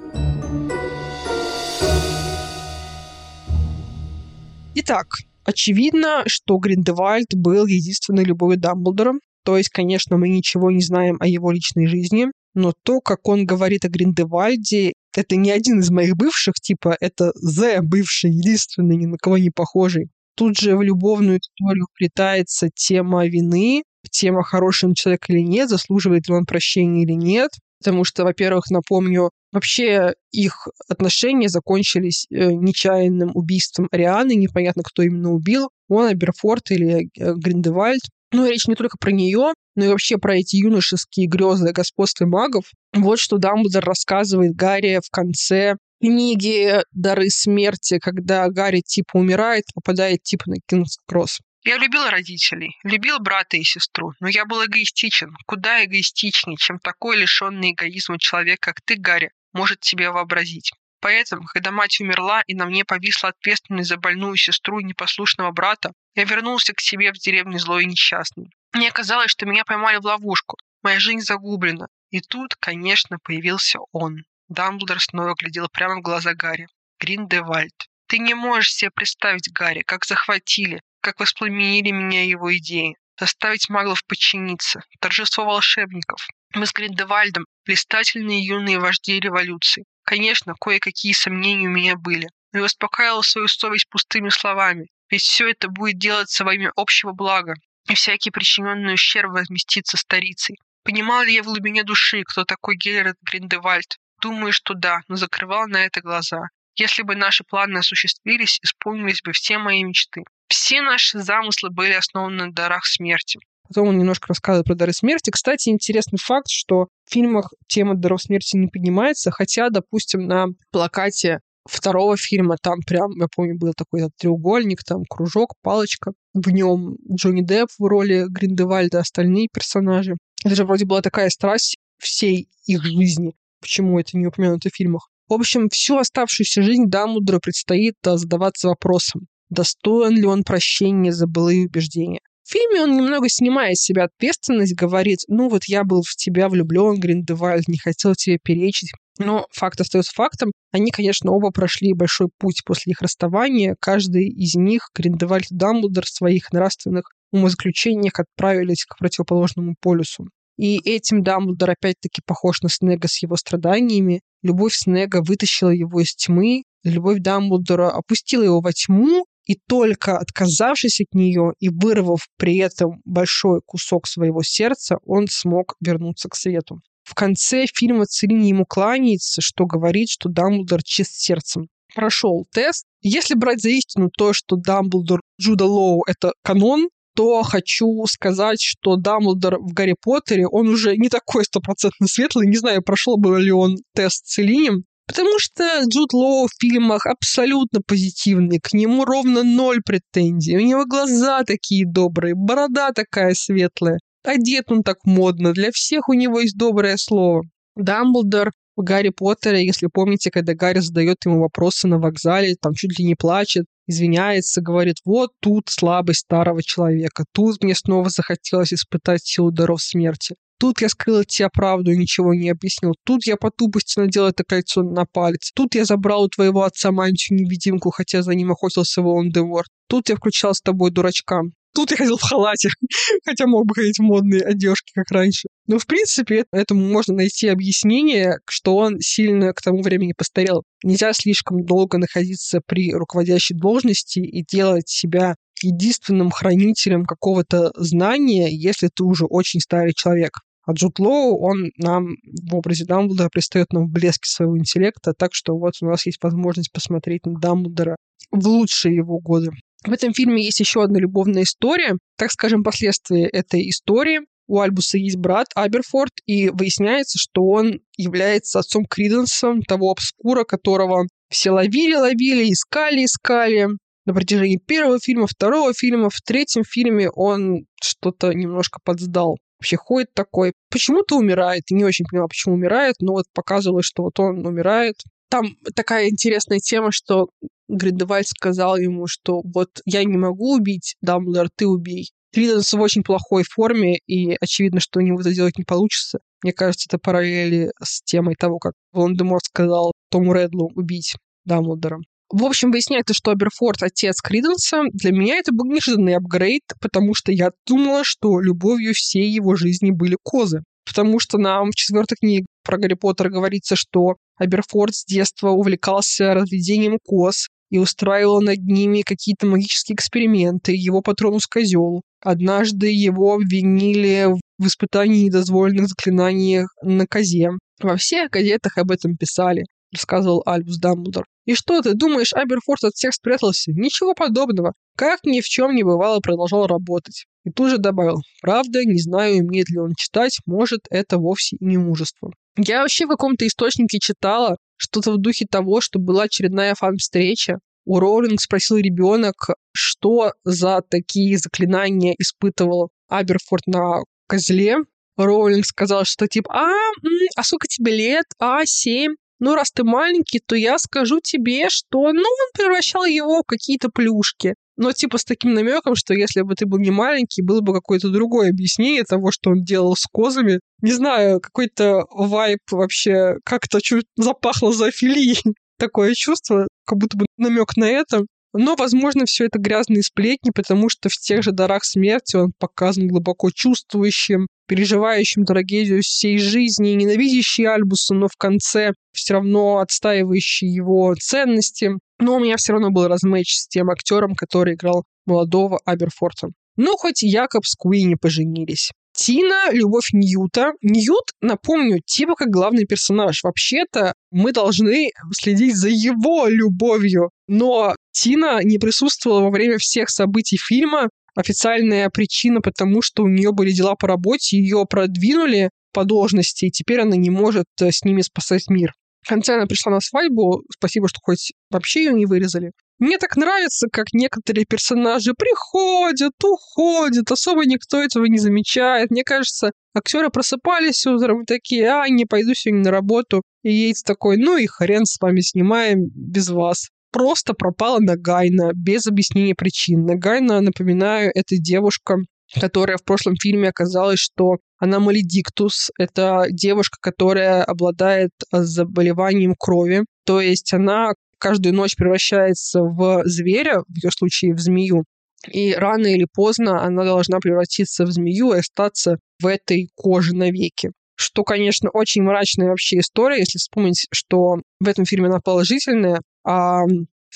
Итак, 4.74 5.06
очевидно, 5.44 6.22
что 6.26 6.58
Гриндевальд 6.58 7.34
был 7.34 7.66
единственной 7.66 8.24
любовью 8.24 8.58
Дамблдора. 8.58 9.14
То 9.44 9.56
есть, 9.56 9.70
конечно, 9.70 10.18
мы 10.18 10.28
ничего 10.28 10.70
не 10.70 10.82
знаем 10.82 11.16
о 11.18 11.26
его 11.26 11.50
личной 11.50 11.86
жизни, 11.86 12.26
но 12.54 12.72
то, 12.84 13.00
как 13.00 13.26
он 13.26 13.46
говорит 13.46 13.84
о 13.84 13.88
Гриндевальде, 13.88 14.92
это 15.16 15.36
не 15.36 15.50
один 15.50 15.80
из 15.80 15.90
моих 15.90 16.16
бывших, 16.16 16.54
типа, 16.54 16.96
это 17.00 17.32
Зе 17.34 17.80
бывший, 17.82 18.30
единственный, 18.30 18.96
ни 18.96 19.06
на 19.06 19.16
кого 19.16 19.38
не 19.38 19.50
похожий. 19.50 20.10
Тут 20.36 20.58
же 20.58 20.76
в 20.76 20.82
любовную 20.82 21.38
историю 21.38 21.86
вплетается 21.92 22.70
тема 22.74 23.26
вины, 23.26 23.82
тема, 24.10 24.42
хороший 24.42 24.86
он 24.86 24.94
человек 24.94 25.28
или 25.28 25.40
нет, 25.40 25.68
заслуживает 25.68 26.28
ли 26.28 26.34
он 26.34 26.46
прощения 26.46 27.02
или 27.02 27.12
нет. 27.12 27.50
Потому 27.82 28.04
что, 28.04 28.24
во-первых, 28.24 28.70
напомню, 28.70 29.30
вообще 29.52 30.14
их 30.32 30.68
отношения 30.88 31.48
закончились 31.48 32.26
э, 32.30 32.52
нечаянным 32.52 33.30
убийством 33.34 33.88
Арианы, 33.90 34.34
непонятно, 34.34 34.82
кто 34.82 35.02
именно 35.02 35.32
убил, 35.32 35.70
он, 35.88 36.08
Аберфорд 36.08 36.70
или 36.70 37.08
э, 37.18 37.34
Гриндевальд. 37.34 38.02
Ну, 38.32 38.46
речь 38.46 38.66
не 38.66 38.74
только 38.74 38.96
про 38.98 39.10
нее, 39.10 39.54
но 39.74 39.84
и 39.84 39.88
вообще 39.88 40.18
про 40.18 40.36
эти 40.36 40.56
юношеские 40.56 41.26
грезы 41.26 41.68
о 41.68 41.72
господстве 41.72 42.26
магов. 42.26 42.64
Вот 42.92 43.18
что 43.18 43.38
Дамблдор 43.38 43.84
рассказывает 43.84 44.54
Гарри 44.54 45.00
в 45.04 45.10
конце 45.10 45.76
книги 46.00 46.82
«Дары 46.92 47.28
смерти», 47.28 47.98
когда 47.98 48.48
Гарри 48.48 48.80
типа 48.80 49.16
умирает, 49.16 49.64
попадает 49.74 50.22
типа 50.22 50.44
на 50.46 50.56
Кингс-Кросс. 50.66 51.40
Я 51.62 51.76
любил 51.76 52.08
родителей, 52.08 52.78
любил 52.84 53.18
брата 53.18 53.58
и 53.58 53.62
сестру, 53.64 54.12
но 54.20 54.28
я 54.28 54.46
был 54.46 54.64
эгоистичен, 54.64 55.34
куда 55.46 55.84
эгоистичнее, 55.84 56.56
чем 56.56 56.78
такой 56.78 57.18
лишенный 57.18 57.72
эгоизма 57.72 58.18
человек, 58.18 58.60
как 58.60 58.80
ты, 58.80 58.96
Гарри, 58.96 59.30
может 59.52 59.84
себе 59.84 60.10
вообразить. 60.10 60.72
Поэтому, 61.00 61.44
когда 61.44 61.70
мать 61.70 62.00
умерла 62.00 62.42
и 62.46 62.54
на 62.54 62.66
мне 62.66 62.84
повисла 62.84 63.30
ответственность 63.30 63.88
за 63.88 63.96
больную 63.96 64.36
сестру 64.36 64.80
и 64.80 64.84
непослушного 64.84 65.50
брата, 65.50 65.92
я 66.14 66.24
вернулся 66.24 66.74
к 66.74 66.80
себе 66.80 67.12
в 67.12 67.16
деревню 67.16 67.58
злой 67.58 67.84
и 67.84 67.86
несчастный. 67.86 68.50
Мне 68.72 68.92
казалось, 68.92 69.30
что 69.30 69.46
меня 69.46 69.64
поймали 69.64 69.96
в 69.96 70.04
ловушку, 70.04 70.56
моя 70.82 71.00
жизнь 71.00 71.20
загублена. 71.20 71.86
И 72.10 72.20
тут, 72.20 72.54
конечно, 72.56 73.18
появился 73.22 73.78
он. 73.92 74.24
Дамблдор 74.48 75.00
снова 75.00 75.34
глядел 75.34 75.68
прямо 75.72 75.96
в 75.96 76.02
глаза 76.02 76.34
Гарри. 76.34 76.68
Гриндевальд. 76.98 77.86
Ты 78.06 78.18
не 78.18 78.34
можешь 78.34 78.74
себе 78.74 78.90
представить, 78.90 79.52
Гарри, 79.52 79.82
как 79.86 80.04
захватили, 80.04 80.82
как 81.00 81.20
воспламенили 81.20 81.92
меня 81.92 82.24
его 82.24 82.54
идеи. 82.56 82.96
Заставить 83.18 83.68
маглов 83.68 84.04
подчиниться. 84.04 84.82
Торжество 84.98 85.44
волшебников. 85.44 86.26
Мы 86.54 86.66
с 86.66 86.72
Гриндевальдом 86.72 87.44
блистательные 87.64 88.44
юные 88.44 88.80
вожди 88.80 89.20
революции. 89.20 89.84
Конечно, 90.10 90.56
кое-какие 90.60 91.12
сомнения 91.12 91.68
у 91.68 91.70
меня 91.70 91.94
были. 91.94 92.26
Но 92.52 92.58
я 92.58 92.64
успокаивал 92.64 93.22
свою 93.22 93.46
совесть 93.46 93.88
пустыми 93.88 94.28
словами. 94.28 94.88
Ведь 95.08 95.22
все 95.22 95.48
это 95.48 95.68
будет 95.68 96.00
делаться 96.00 96.44
во 96.44 96.52
имя 96.52 96.72
общего 96.74 97.12
блага, 97.12 97.54
и 97.88 97.94
всякий 97.94 98.32
причиненный 98.32 98.94
ущерб 98.94 99.30
возместится 99.30 99.96
старицей. 99.96 100.58
Понимал 100.82 101.22
ли 101.22 101.34
я 101.34 101.44
в 101.44 101.46
глубине 101.46 101.84
души, 101.84 102.24
кто 102.24 102.44
такой 102.44 102.74
Геррит 102.74 103.18
Гриндевальд? 103.22 103.98
Думаю, 104.20 104.52
что 104.52 104.74
да, 104.74 105.02
но 105.06 105.14
закрывал 105.14 105.68
на 105.68 105.84
это 105.84 106.00
глаза. 106.00 106.48
Если 106.74 107.02
бы 107.02 107.14
наши 107.14 107.44
планы 107.44 107.78
осуществились, 107.78 108.58
исполнились 108.64 109.22
бы 109.22 109.30
все 109.30 109.58
мои 109.58 109.84
мечты. 109.84 110.24
Все 110.48 110.82
наши 110.82 111.20
замыслы 111.20 111.70
были 111.70 111.92
основаны 111.92 112.46
на 112.46 112.52
дарах 112.52 112.84
смерти. 112.84 113.38
Потом 113.72 113.88
он 113.88 113.98
немножко 113.98 114.26
рассказывает 114.28 114.66
про 114.66 114.74
дары 114.74 114.92
смерти. 114.92 115.30
Кстати, 115.30 115.68
интересный 115.68 116.18
факт, 116.18 116.48
что 116.50 116.88
в 117.06 117.12
фильмах 117.12 117.52
тема 117.68 117.94
даров 117.94 118.20
смерти 118.20 118.56
не 118.56 118.66
поднимается, 118.66 119.30
хотя, 119.30 119.70
допустим, 119.70 120.26
на 120.26 120.46
плакате 120.72 121.38
второго 121.68 122.16
фильма 122.16 122.56
там 122.60 122.80
прям, 122.84 123.12
я 123.20 123.28
помню, 123.34 123.56
был 123.56 123.72
такой 123.76 124.08
треугольник, 124.18 124.82
там 124.82 125.04
кружок, 125.08 125.54
палочка. 125.62 126.12
В 126.34 126.50
нем 126.50 126.96
Джонни 127.12 127.42
Депп 127.42 127.70
в 127.78 127.84
роли 127.84 128.26
Гриндевальда, 128.28 129.00
остальные 129.00 129.48
персонажи. 129.52 130.16
Это 130.44 130.56
же 130.56 130.64
вроде 130.64 130.84
была 130.84 131.00
такая 131.00 131.30
страсть 131.30 131.76
всей 131.98 132.48
их 132.66 132.84
жизни. 132.84 133.34
Почему 133.60 134.00
это 134.00 134.16
не 134.16 134.26
упомянуто 134.26 134.68
в 134.68 134.74
фильмах? 134.74 135.10
В 135.28 135.34
общем, 135.34 135.68
всю 135.68 135.96
оставшуюся 135.96 136.62
жизнь 136.62 136.86
Дамблдору 136.86 137.38
предстоит 137.38 137.94
задаваться 138.02 138.66
вопросом, 138.66 139.28
достоин 139.48 140.16
ли 140.16 140.24
он 140.24 140.42
прощения 140.42 141.12
за 141.12 141.28
былые 141.28 141.66
убеждения. 141.66 142.20
Фильме 142.50 142.82
он 142.82 142.96
немного 142.96 143.28
снимает 143.28 143.76
с 143.76 143.82
себя 143.84 144.04
ответственность, 144.04 144.74
говорит, 144.74 145.20
ну 145.28 145.48
вот 145.48 145.66
я 145.66 145.84
был 145.84 146.02
в 146.02 146.16
тебя 146.16 146.48
влюблен, 146.48 146.98
Гриндевальд, 146.98 147.68
не 147.68 147.78
хотел 147.78 148.16
тебе 148.16 148.38
перечить. 148.42 148.90
Но 149.18 149.46
факт 149.52 149.80
остается 149.80 150.12
фактом. 150.12 150.50
Они, 150.72 150.90
конечно, 150.90 151.30
оба 151.30 151.52
прошли 151.52 151.92
большой 151.92 152.28
путь 152.38 152.62
после 152.64 152.90
их 152.90 153.02
расставания. 153.02 153.76
Каждый 153.78 154.28
из 154.28 154.56
них, 154.56 154.88
Гриндевальд 154.96 155.52
и 155.52 155.54
Дамблдор, 155.54 156.04
в 156.04 156.08
своих 156.08 156.52
нравственных 156.52 157.04
умозаключениях 157.30 158.18
отправились 158.18 158.84
к 158.84 158.98
противоположному 158.98 159.76
полюсу. 159.80 160.26
И 160.56 160.78
этим 160.78 161.22
Дамблдор 161.22 161.70
опять-таки 161.70 162.20
похож 162.26 162.62
на 162.62 162.68
Снега 162.68 163.06
с 163.06 163.22
его 163.22 163.36
страданиями. 163.36 164.22
Любовь 164.42 164.74
Снега 164.74 165.22
вытащила 165.22 165.70
его 165.70 166.00
из 166.00 166.16
тьмы, 166.16 166.64
любовь 166.82 167.20
Дамблдора 167.20 167.90
опустила 167.90 168.42
его 168.42 168.60
во 168.60 168.72
тьму, 168.72 169.24
и 169.50 169.58
только 169.66 170.16
отказавшись 170.16 171.00
от 171.00 171.12
нее 171.12 171.54
и 171.58 171.70
вырвав 171.70 172.28
при 172.36 172.58
этом 172.58 173.00
большой 173.04 173.60
кусок 173.66 174.06
своего 174.06 174.44
сердца, 174.44 174.98
он 175.04 175.26
смог 175.26 175.74
вернуться 175.80 176.28
к 176.28 176.36
свету. 176.36 176.78
В 177.02 177.16
конце 177.16 177.66
фильма 177.66 178.06
Целини 178.06 178.50
ему 178.50 178.64
кланяется, 178.64 179.40
что 179.40 179.66
говорит, 179.66 180.08
что 180.08 180.28
Дамблдор 180.28 180.84
чист 180.84 181.14
сердцем. 181.14 181.66
Прошел 181.96 182.46
тест. 182.52 182.84
Если 183.02 183.34
брать 183.34 183.60
за 183.60 183.70
истину 183.70 184.08
то, 184.16 184.32
что 184.32 184.54
Дамблдор 184.54 185.20
Джуда 185.40 185.64
Лоу— 185.64 186.04
это 186.06 186.32
канон, 186.44 186.88
то 187.16 187.42
хочу 187.42 188.06
сказать, 188.06 188.62
что 188.62 188.94
Дамблдор 188.94 189.58
в 189.58 189.72
Гарри 189.72 189.96
Поттере, 190.00 190.46
он 190.46 190.68
уже 190.68 190.96
не 190.96 191.08
такой 191.08 191.44
стопроцентно 191.44 192.06
светлый. 192.06 192.46
Не 192.46 192.56
знаю, 192.56 192.82
прошел 192.82 193.16
бы 193.16 193.40
ли 193.40 193.50
он 193.50 193.78
тест 193.96 194.26
с 194.26 194.34
Целинем, 194.34 194.84
Потому 195.10 195.40
что 195.40 195.64
Джуд 195.88 196.12
Лоу 196.12 196.46
в 196.46 196.50
фильмах 196.60 197.04
абсолютно 197.04 197.80
позитивный, 197.84 198.60
к 198.60 198.72
нему 198.72 199.04
ровно 199.04 199.42
ноль 199.42 199.80
претензий. 199.84 200.56
У 200.56 200.60
него 200.60 200.84
глаза 200.84 201.42
такие 201.42 201.84
добрые, 201.84 202.34
борода 202.36 202.92
такая 202.92 203.34
светлая. 203.34 203.98
Одет 204.22 204.70
он 204.70 204.84
так 204.84 204.98
модно, 205.04 205.52
для 205.52 205.72
всех 205.72 206.08
у 206.08 206.12
него 206.12 206.38
есть 206.38 206.56
доброе 206.56 206.96
слово. 206.96 207.42
Дамблдор 207.74 208.52
в 208.76 208.82
Гарри 208.82 209.08
Поттере, 209.08 209.66
если 209.66 209.88
помните, 209.92 210.30
когда 210.30 210.54
Гарри 210.54 210.78
задает 210.78 211.16
ему 211.24 211.40
вопросы 211.40 211.88
на 211.88 211.98
вокзале, 211.98 212.54
там 212.60 212.74
чуть 212.74 212.96
ли 212.96 213.04
не 213.04 213.16
плачет, 213.16 213.64
извиняется, 213.88 214.60
говорит, 214.60 214.96
вот 215.04 215.30
тут 215.40 215.64
слабость 215.70 216.20
старого 216.20 216.62
человека, 216.62 217.24
тут 217.32 217.64
мне 217.64 217.74
снова 217.74 218.10
захотелось 218.10 218.72
испытать 218.72 219.24
силу 219.24 219.50
даров 219.50 219.82
смерти. 219.82 220.36
Тут 220.60 220.82
я 220.82 220.90
скрыл 220.90 221.20
от 221.20 221.28
тебя 221.28 221.48
правду 221.48 221.90
и 221.90 221.96
ничего 221.96 222.34
не 222.34 222.50
объяснил. 222.50 222.94
Тут 223.04 223.24
я 223.24 223.36
по 223.36 223.50
тупости 223.50 223.98
надел 223.98 224.26
это 224.26 224.44
кольцо 224.44 224.82
на 224.82 225.06
палец. 225.06 225.52
Тут 225.54 225.74
я 225.74 225.86
забрал 225.86 226.24
у 226.24 226.28
твоего 226.28 226.64
отца 226.64 226.92
мантию-невидимку, 226.92 227.90
хотя 227.90 228.20
за 228.20 228.34
ним 228.34 228.52
охотился 228.52 229.00
Волан-де-Ворд. 229.00 229.68
Тут 229.88 230.10
я 230.10 230.16
включал 230.16 230.54
с 230.54 230.60
тобой 230.60 230.90
дурачка. 230.90 231.44
Тут 231.74 231.92
я 231.92 231.96
ходил 231.96 232.18
в 232.18 232.22
халате, 232.22 232.68
хотя 233.24 233.46
мог 233.46 233.66
бы 233.66 233.74
ходить 233.74 233.98
в 233.98 234.02
модные 234.02 234.42
одежки, 234.42 234.92
как 234.94 235.10
раньше. 235.10 235.48
Но, 235.66 235.78
в 235.78 235.86
принципе, 235.86 236.44
этому 236.52 236.84
можно 236.84 237.14
найти 237.14 237.48
объяснение, 237.48 238.34
что 238.46 238.76
он 238.76 239.00
сильно 239.00 239.54
к 239.54 239.62
тому 239.62 239.80
времени 239.80 240.12
постарел. 240.14 240.64
Нельзя 240.84 241.14
слишком 241.14 241.64
долго 241.64 241.96
находиться 241.96 242.60
при 242.66 242.92
руководящей 242.92 243.56
должности 243.56 244.18
и 244.18 244.44
делать 244.44 244.90
себя 244.90 245.36
единственным 245.62 246.30
хранителем 246.30 247.06
какого-то 247.06 247.70
знания, 247.76 248.48
если 248.50 248.90
ты 248.94 249.04
уже 249.04 249.24
очень 249.24 249.60
старый 249.60 249.94
человек. 249.94 250.32
А 250.66 250.72
Джуд 250.72 250.98
Лоу, 250.98 251.40
он 251.40 251.70
нам 251.78 252.16
в 252.24 252.54
образе 252.54 252.84
Дамблдора 252.84 253.28
пристает 253.28 253.72
нам 253.72 253.86
в 253.86 253.90
блеске 253.90 254.28
своего 254.28 254.58
интеллекта, 254.58 255.12
так 255.12 255.34
что 255.34 255.56
вот 255.56 255.74
у 255.80 255.86
нас 255.86 256.06
есть 256.06 256.22
возможность 256.22 256.72
посмотреть 256.72 257.24
на 257.26 257.38
Дамблдора 257.38 257.96
в 258.30 258.46
лучшие 258.46 258.94
его 258.94 259.18
годы. 259.18 259.50
В 259.86 259.92
этом 259.92 260.12
фильме 260.12 260.44
есть 260.44 260.60
еще 260.60 260.82
одна 260.82 260.98
любовная 260.98 261.44
история, 261.44 261.96
так 262.18 262.30
скажем, 262.30 262.62
последствия 262.62 263.26
этой 263.26 263.68
истории. 263.70 264.20
У 264.46 264.60
Альбуса 264.60 264.98
есть 264.98 265.16
брат 265.16 265.46
Аберфорд, 265.54 266.12
и 266.26 266.48
выясняется, 266.50 267.18
что 267.18 267.42
он 267.44 267.80
является 267.96 268.58
отцом 268.58 268.84
Криденса, 268.84 269.54
того 269.66 269.92
обскура, 269.92 270.44
которого 270.44 271.06
все 271.30 271.52
ловили-ловили, 271.52 272.52
искали-искали. 272.52 273.68
На 274.06 274.12
протяжении 274.12 274.58
первого 274.58 274.98
фильма, 274.98 275.26
второго 275.28 275.72
фильма, 275.72 276.10
в 276.10 276.20
третьем 276.20 276.64
фильме 276.64 277.10
он 277.10 277.66
что-то 277.80 278.32
немножко 278.32 278.80
подсдал 278.84 279.38
вообще 279.60 279.76
ходит 279.76 280.12
такой. 280.14 280.52
Почему-то 280.70 281.16
умирает. 281.16 281.64
Не 281.70 281.84
очень 281.84 282.06
поняла, 282.10 282.26
почему 282.26 282.54
умирает, 282.54 282.96
но 283.00 283.12
вот 283.12 283.26
показывалось, 283.34 283.86
что 283.86 284.04
вот 284.04 284.18
он 284.18 284.46
умирает. 284.46 284.96
Там 285.28 285.56
такая 285.76 286.08
интересная 286.08 286.58
тема, 286.58 286.90
что 286.90 287.28
Гриндевальд 287.68 288.26
сказал 288.26 288.76
ему, 288.76 289.06
что 289.06 289.42
вот 289.44 289.80
я 289.84 290.02
не 290.04 290.16
могу 290.16 290.56
убить 290.56 290.96
Дамблдор, 291.02 291.48
ты 291.54 291.66
убей. 291.66 292.10
Криденс 292.32 292.72
в 292.72 292.80
очень 292.80 293.02
плохой 293.02 293.44
форме, 293.44 293.98
и 294.06 294.36
очевидно, 294.40 294.80
что 294.80 295.00
у 295.00 295.02
него 295.02 295.20
это 295.20 295.32
сделать 295.32 295.58
не 295.58 295.64
получится. 295.64 296.20
Мне 296.42 296.52
кажется, 296.52 296.86
это 296.88 296.98
параллели 296.98 297.70
с 297.82 298.02
темой 298.02 298.34
того, 298.36 298.58
как 298.58 298.74
Волан-де-Морт 298.92 299.44
сказал 299.44 299.92
Тому 300.10 300.32
Редлу 300.32 300.70
убить 300.74 301.14
Дамблдора. 301.44 302.00
В 302.32 302.44
общем, 302.44 302.70
выясняется, 302.70 303.12
что 303.12 303.32
Аберфорд— 303.32 303.78
отец 303.82 304.20
Криденса. 304.20 304.82
Для 304.92 305.10
меня 305.10 305.36
это 305.36 305.52
был 305.52 305.66
неожиданный 305.66 306.16
апгрейд, 306.16 306.62
потому 306.80 307.12
что 307.14 307.32
я 307.32 307.50
думала, 307.66 308.04
что 308.04 308.40
любовью 308.40 308.94
всей 308.94 309.28
его 309.28 309.56
жизни 309.56 309.90
были 309.90 310.16
козы. 310.22 310.62
Потому 310.86 311.18
что 311.18 311.38
нам 311.38 311.70
в 311.70 311.74
четвертой 311.74 312.16
книге 312.20 312.46
про 312.64 312.78
Гарри 312.78 312.94
Поттера 312.94 313.30
говорится, 313.30 313.74
что 313.74 314.16
Аберфорд 314.38 314.94
с 314.94 315.04
детства 315.04 315.50
увлекался 315.50 316.34
разведением 316.34 316.98
коз 317.04 317.48
и 317.70 317.78
устраивал 317.78 318.40
над 318.40 318.58
ними 318.58 319.02
какие-то 319.02 319.46
магические 319.46 319.96
эксперименты. 319.96 320.72
Его 320.74 321.02
патронус 321.02 321.46
козел. 321.46 322.02
Однажды 322.22 322.92
его 322.92 323.34
обвинили 323.34 324.28
в 324.58 324.66
испытании 324.66 325.24
недозволенных 325.26 325.88
заклинаний 325.88 326.62
на 326.82 327.06
козе. 327.06 327.50
Во 327.82 327.96
всех 327.96 328.30
газетах 328.30 328.78
об 328.78 328.90
этом 328.90 329.16
писали 329.16 329.64
рассказывал 329.92 330.42
Альбус 330.46 330.78
Дамблдор. 330.78 331.24
«И 331.46 331.54
что 331.54 331.80
ты, 331.82 331.94
думаешь, 331.94 332.32
Аберфорд 332.32 332.84
от 332.84 332.94
всех 332.94 333.14
спрятался? 333.14 333.72
Ничего 333.72 334.14
подобного. 334.14 334.74
как 334.96 335.24
ни 335.24 335.40
в 335.40 335.44
чем 335.44 335.74
не 335.74 335.82
бывало, 335.82 336.20
продолжал 336.20 336.66
работать. 336.66 337.24
И 337.44 337.50
тут 337.50 337.70
же 337.70 337.78
добавил, 337.78 338.18
правда, 338.42 338.84
не 338.84 339.00
знаю, 339.00 339.38
умеет 339.38 339.70
ли 339.70 339.78
он 339.78 339.94
читать, 339.96 340.38
может, 340.44 340.80
это 340.90 341.16
вовсе 341.16 341.56
и 341.56 341.64
не 341.64 341.78
мужество. 341.78 342.32
Я 342.58 342.82
вообще 342.82 343.06
в 343.06 343.08
каком-то 343.08 343.46
источнике 343.46 343.98
читала 343.98 344.56
что-то 344.76 345.12
в 345.12 345.18
духе 345.18 345.46
того, 345.50 345.80
что 345.80 345.98
была 345.98 346.24
очередная 346.24 346.74
фан-встреча. 346.74 347.58
У 347.86 347.98
Роулинг 347.98 348.40
спросил 348.40 348.76
ребенок, 348.76 349.34
что 349.72 350.32
за 350.44 350.82
такие 350.88 351.38
заклинания 351.38 352.14
испытывал 352.18 352.90
Аберфорд 353.08 353.66
на 353.66 354.00
козле. 354.26 354.76
Роулинг 355.16 355.66
сказал, 355.66 356.04
что 356.04 356.26
типа, 356.28 356.52
а, 356.52 356.92
а 357.36 357.42
сколько 357.42 357.66
тебе 357.68 357.96
лет? 357.96 358.26
А, 358.38 358.64
семь. 358.64 359.14
Ну, 359.40 359.54
раз 359.54 359.70
ты 359.72 359.84
маленький, 359.84 360.40
то 360.46 360.54
я 360.54 360.78
скажу 360.78 361.20
тебе, 361.20 361.68
что, 361.70 362.12
ну, 362.12 362.20
он 362.20 362.50
превращал 362.54 363.04
его 363.04 363.40
в 363.40 363.46
какие-то 363.46 363.88
плюшки. 363.88 364.54
Но 364.76 364.92
типа 364.92 365.18
с 365.18 365.24
таким 365.24 365.52
намеком, 365.52 365.94
что 365.94 366.14
если 366.14 366.40
бы 366.40 366.54
ты 366.54 366.64
был 366.64 366.78
не 366.78 366.90
маленький, 366.90 367.42
было 367.42 367.60
бы 367.60 367.74
какое-то 367.74 368.08
другое 368.08 368.48
объяснение 368.48 369.04
того, 369.04 369.30
что 369.30 369.50
он 369.50 369.62
делал 369.62 369.94
с 369.94 370.06
козами. 370.06 370.60
Не 370.80 370.92
знаю, 370.92 371.40
какой-то 371.40 372.04
вайп 372.10 372.60
вообще 372.70 373.34
как-то 373.44 373.82
чуть 373.82 374.06
запахло 374.16 374.72
зоофилией. 374.72 375.38
Такое 375.78 376.14
чувство, 376.14 376.66
как 376.86 376.98
будто 376.98 377.18
бы 377.18 377.26
намек 377.36 377.76
на 377.76 377.84
это. 377.84 378.24
Но, 378.52 378.74
возможно, 378.76 379.26
все 379.26 379.46
это 379.46 379.58
грязные 379.58 380.02
сплетни, 380.02 380.50
потому 380.54 380.88
что 380.88 381.08
в 381.08 381.16
тех 381.16 381.42
же 381.42 381.52
дарах 381.52 381.84
смерти 381.84 382.36
он 382.36 382.52
показан 382.58 383.06
глубоко 383.06 383.50
чувствующим, 383.50 384.48
переживающим 384.66 385.44
трагедию 385.44 386.02
всей 386.02 386.38
жизни, 386.38 386.90
ненавидящий 386.90 387.66
Альбуса, 387.66 388.14
но 388.14 388.26
в 388.28 388.36
конце 388.36 388.92
все 389.12 389.34
равно 389.34 389.78
отстаивающий 389.78 390.68
его 390.68 391.14
ценности. 391.14 391.90
Но 392.18 392.36
у 392.36 392.40
меня 392.40 392.56
все 392.56 392.72
равно 392.72 392.90
был 392.90 393.06
размэч 393.06 393.54
с 393.54 393.68
тем 393.68 393.90
актером, 393.90 394.34
который 394.34 394.74
играл 394.74 395.04
молодого 395.26 395.78
Аберфорта. 395.84 396.48
Ну, 396.76 396.96
хоть 396.96 397.22
Якоб 397.22 397.66
с 397.66 397.74
Куинни 397.76 398.14
поженились. 398.14 398.90
Тина— 399.12 399.70
любовь 399.72 400.10
Ньюта. 400.12 400.72
Ньют, 400.82 401.24
напомню, 401.40 402.00
типа 402.04 402.34
как 402.36 402.48
главный 402.48 402.86
персонаж. 402.86 403.42
Вообще-то 403.42 404.14
мы 404.30 404.52
должны 404.52 405.10
следить 405.32 405.76
за 405.76 405.88
его 405.88 406.46
любовью. 406.46 407.30
Но 407.48 407.94
Тина 408.20 408.62
не 408.62 408.78
присутствовала 408.78 409.40
во 409.40 409.50
время 409.50 409.78
всех 409.78 410.10
событий 410.10 410.58
фильма. 410.58 411.08
Официальная 411.34 412.10
причина, 412.10 412.60
потому 412.60 413.00
что 413.00 413.22
у 413.22 413.28
нее 413.28 413.52
были 413.52 413.70
дела 413.70 413.94
по 413.94 414.08
работе, 414.08 414.58
ее 414.58 414.84
продвинули 414.84 415.70
по 415.94 416.04
должности, 416.04 416.66
и 416.66 416.70
теперь 416.70 417.00
она 417.00 417.16
не 417.16 417.30
может 417.30 417.64
э, 417.80 417.90
с 417.90 418.04
ними 418.04 418.20
спасать 418.20 418.68
мир. 418.68 418.92
В 419.22 419.28
конце 419.28 419.54
она 419.54 419.64
пришла 419.64 419.92
на 419.92 420.00
свадьбу. 420.00 420.64
Спасибо, 420.70 421.08
что 421.08 421.18
хоть 421.22 421.52
вообще 421.70 422.04
ее 422.04 422.12
не 422.12 422.26
вырезали. 422.26 422.72
Мне 422.98 423.16
так 423.16 423.36
нравится, 423.36 423.86
как 423.90 424.08
некоторые 424.12 424.66
персонажи 424.68 425.32
приходят, 425.32 426.32
уходят, 426.44 427.30
особо 427.30 427.64
никто 427.64 428.02
этого 428.02 428.26
не 428.26 428.38
замечает. 428.38 429.10
Мне 429.10 429.24
кажется, 429.24 429.72
актеры 429.94 430.28
просыпались 430.28 431.06
утром 431.06 431.42
и 431.42 431.46
такие, 431.46 431.88
а, 431.88 432.06
не 432.10 432.26
пойду 432.26 432.52
сегодня 432.52 432.84
на 432.84 432.90
работу. 432.90 433.40
И 433.62 433.72
Йейтс 433.72 434.02
такой, 434.02 434.36
ну 434.36 434.58
и 434.58 434.66
хрен 434.66 435.06
с 435.06 435.18
вами 435.18 435.40
снимаем 435.40 436.10
без 436.14 436.50
вас. 436.50 436.90
Просто 437.12 437.54
пропала 437.54 437.98
Нагайна, 437.98 438.72
без 438.74 439.06
объяснения 439.06 439.54
причин. 439.54 440.04
Нагайна, 440.04 440.60
напоминаю, 440.60 441.30
это 441.34 441.56
девушка, 441.56 442.16
которая 442.60 442.96
в 442.96 443.04
прошлом 443.04 443.34
фильме 443.36 443.68
оказалась, 443.68 444.20
что 444.20 444.58
она 444.78 445.00
маледиктус. 445.00 445.90
Это 445.98 446.46
девушка, 446.50 446.98
которая 447.00 447.64
обладает 447.64 448.30
заболеванием 448.52 449.54
крови. 449.58 450.04
То 450.24 450.40
есть 450.40 450.72
она 450.72 451.12
каждую 451.38 451.74
ночь 451.74 451.96
превращается 451.96 452.82
в 452.82 453.22
зверя, 453.24 453.80
в 453.80 453.96
ее 453.96 454.10
случае 454.10 454.54
в 454.54 454.60
змею, 454.60 455.04
и 455.48 455.74
рано 455.74 456.06
или 456.06 456.26
поздно 456.32 456.82
она 456.82 457.04
должна 457.04 457.38
превратиться 457.38 458.04
в 458.04 458.10
змею 458.10 458.52
и 458.52 458.58
остаться 458.58 459.18
в 459.40 459.46
этой 459.46 459.88
коже 459.94 460.34
навеки. 460.34 460.90
Что, 461.20 461.44
конечно, 461.44 461.90
очень 461.90 462.22
мрачная 462.22 462.68
вообще 462.68 463.00
история, 463.00 463.40
если 463.40 463.58
вспомнить, 463.58 464.06
что 464.10 464.62
в 464.80 464.88
этом 464.88 465.04
фильме 465.04 465.28
она 465.28 465.40
положительная, 465.40 466.22
а 466.46 466.84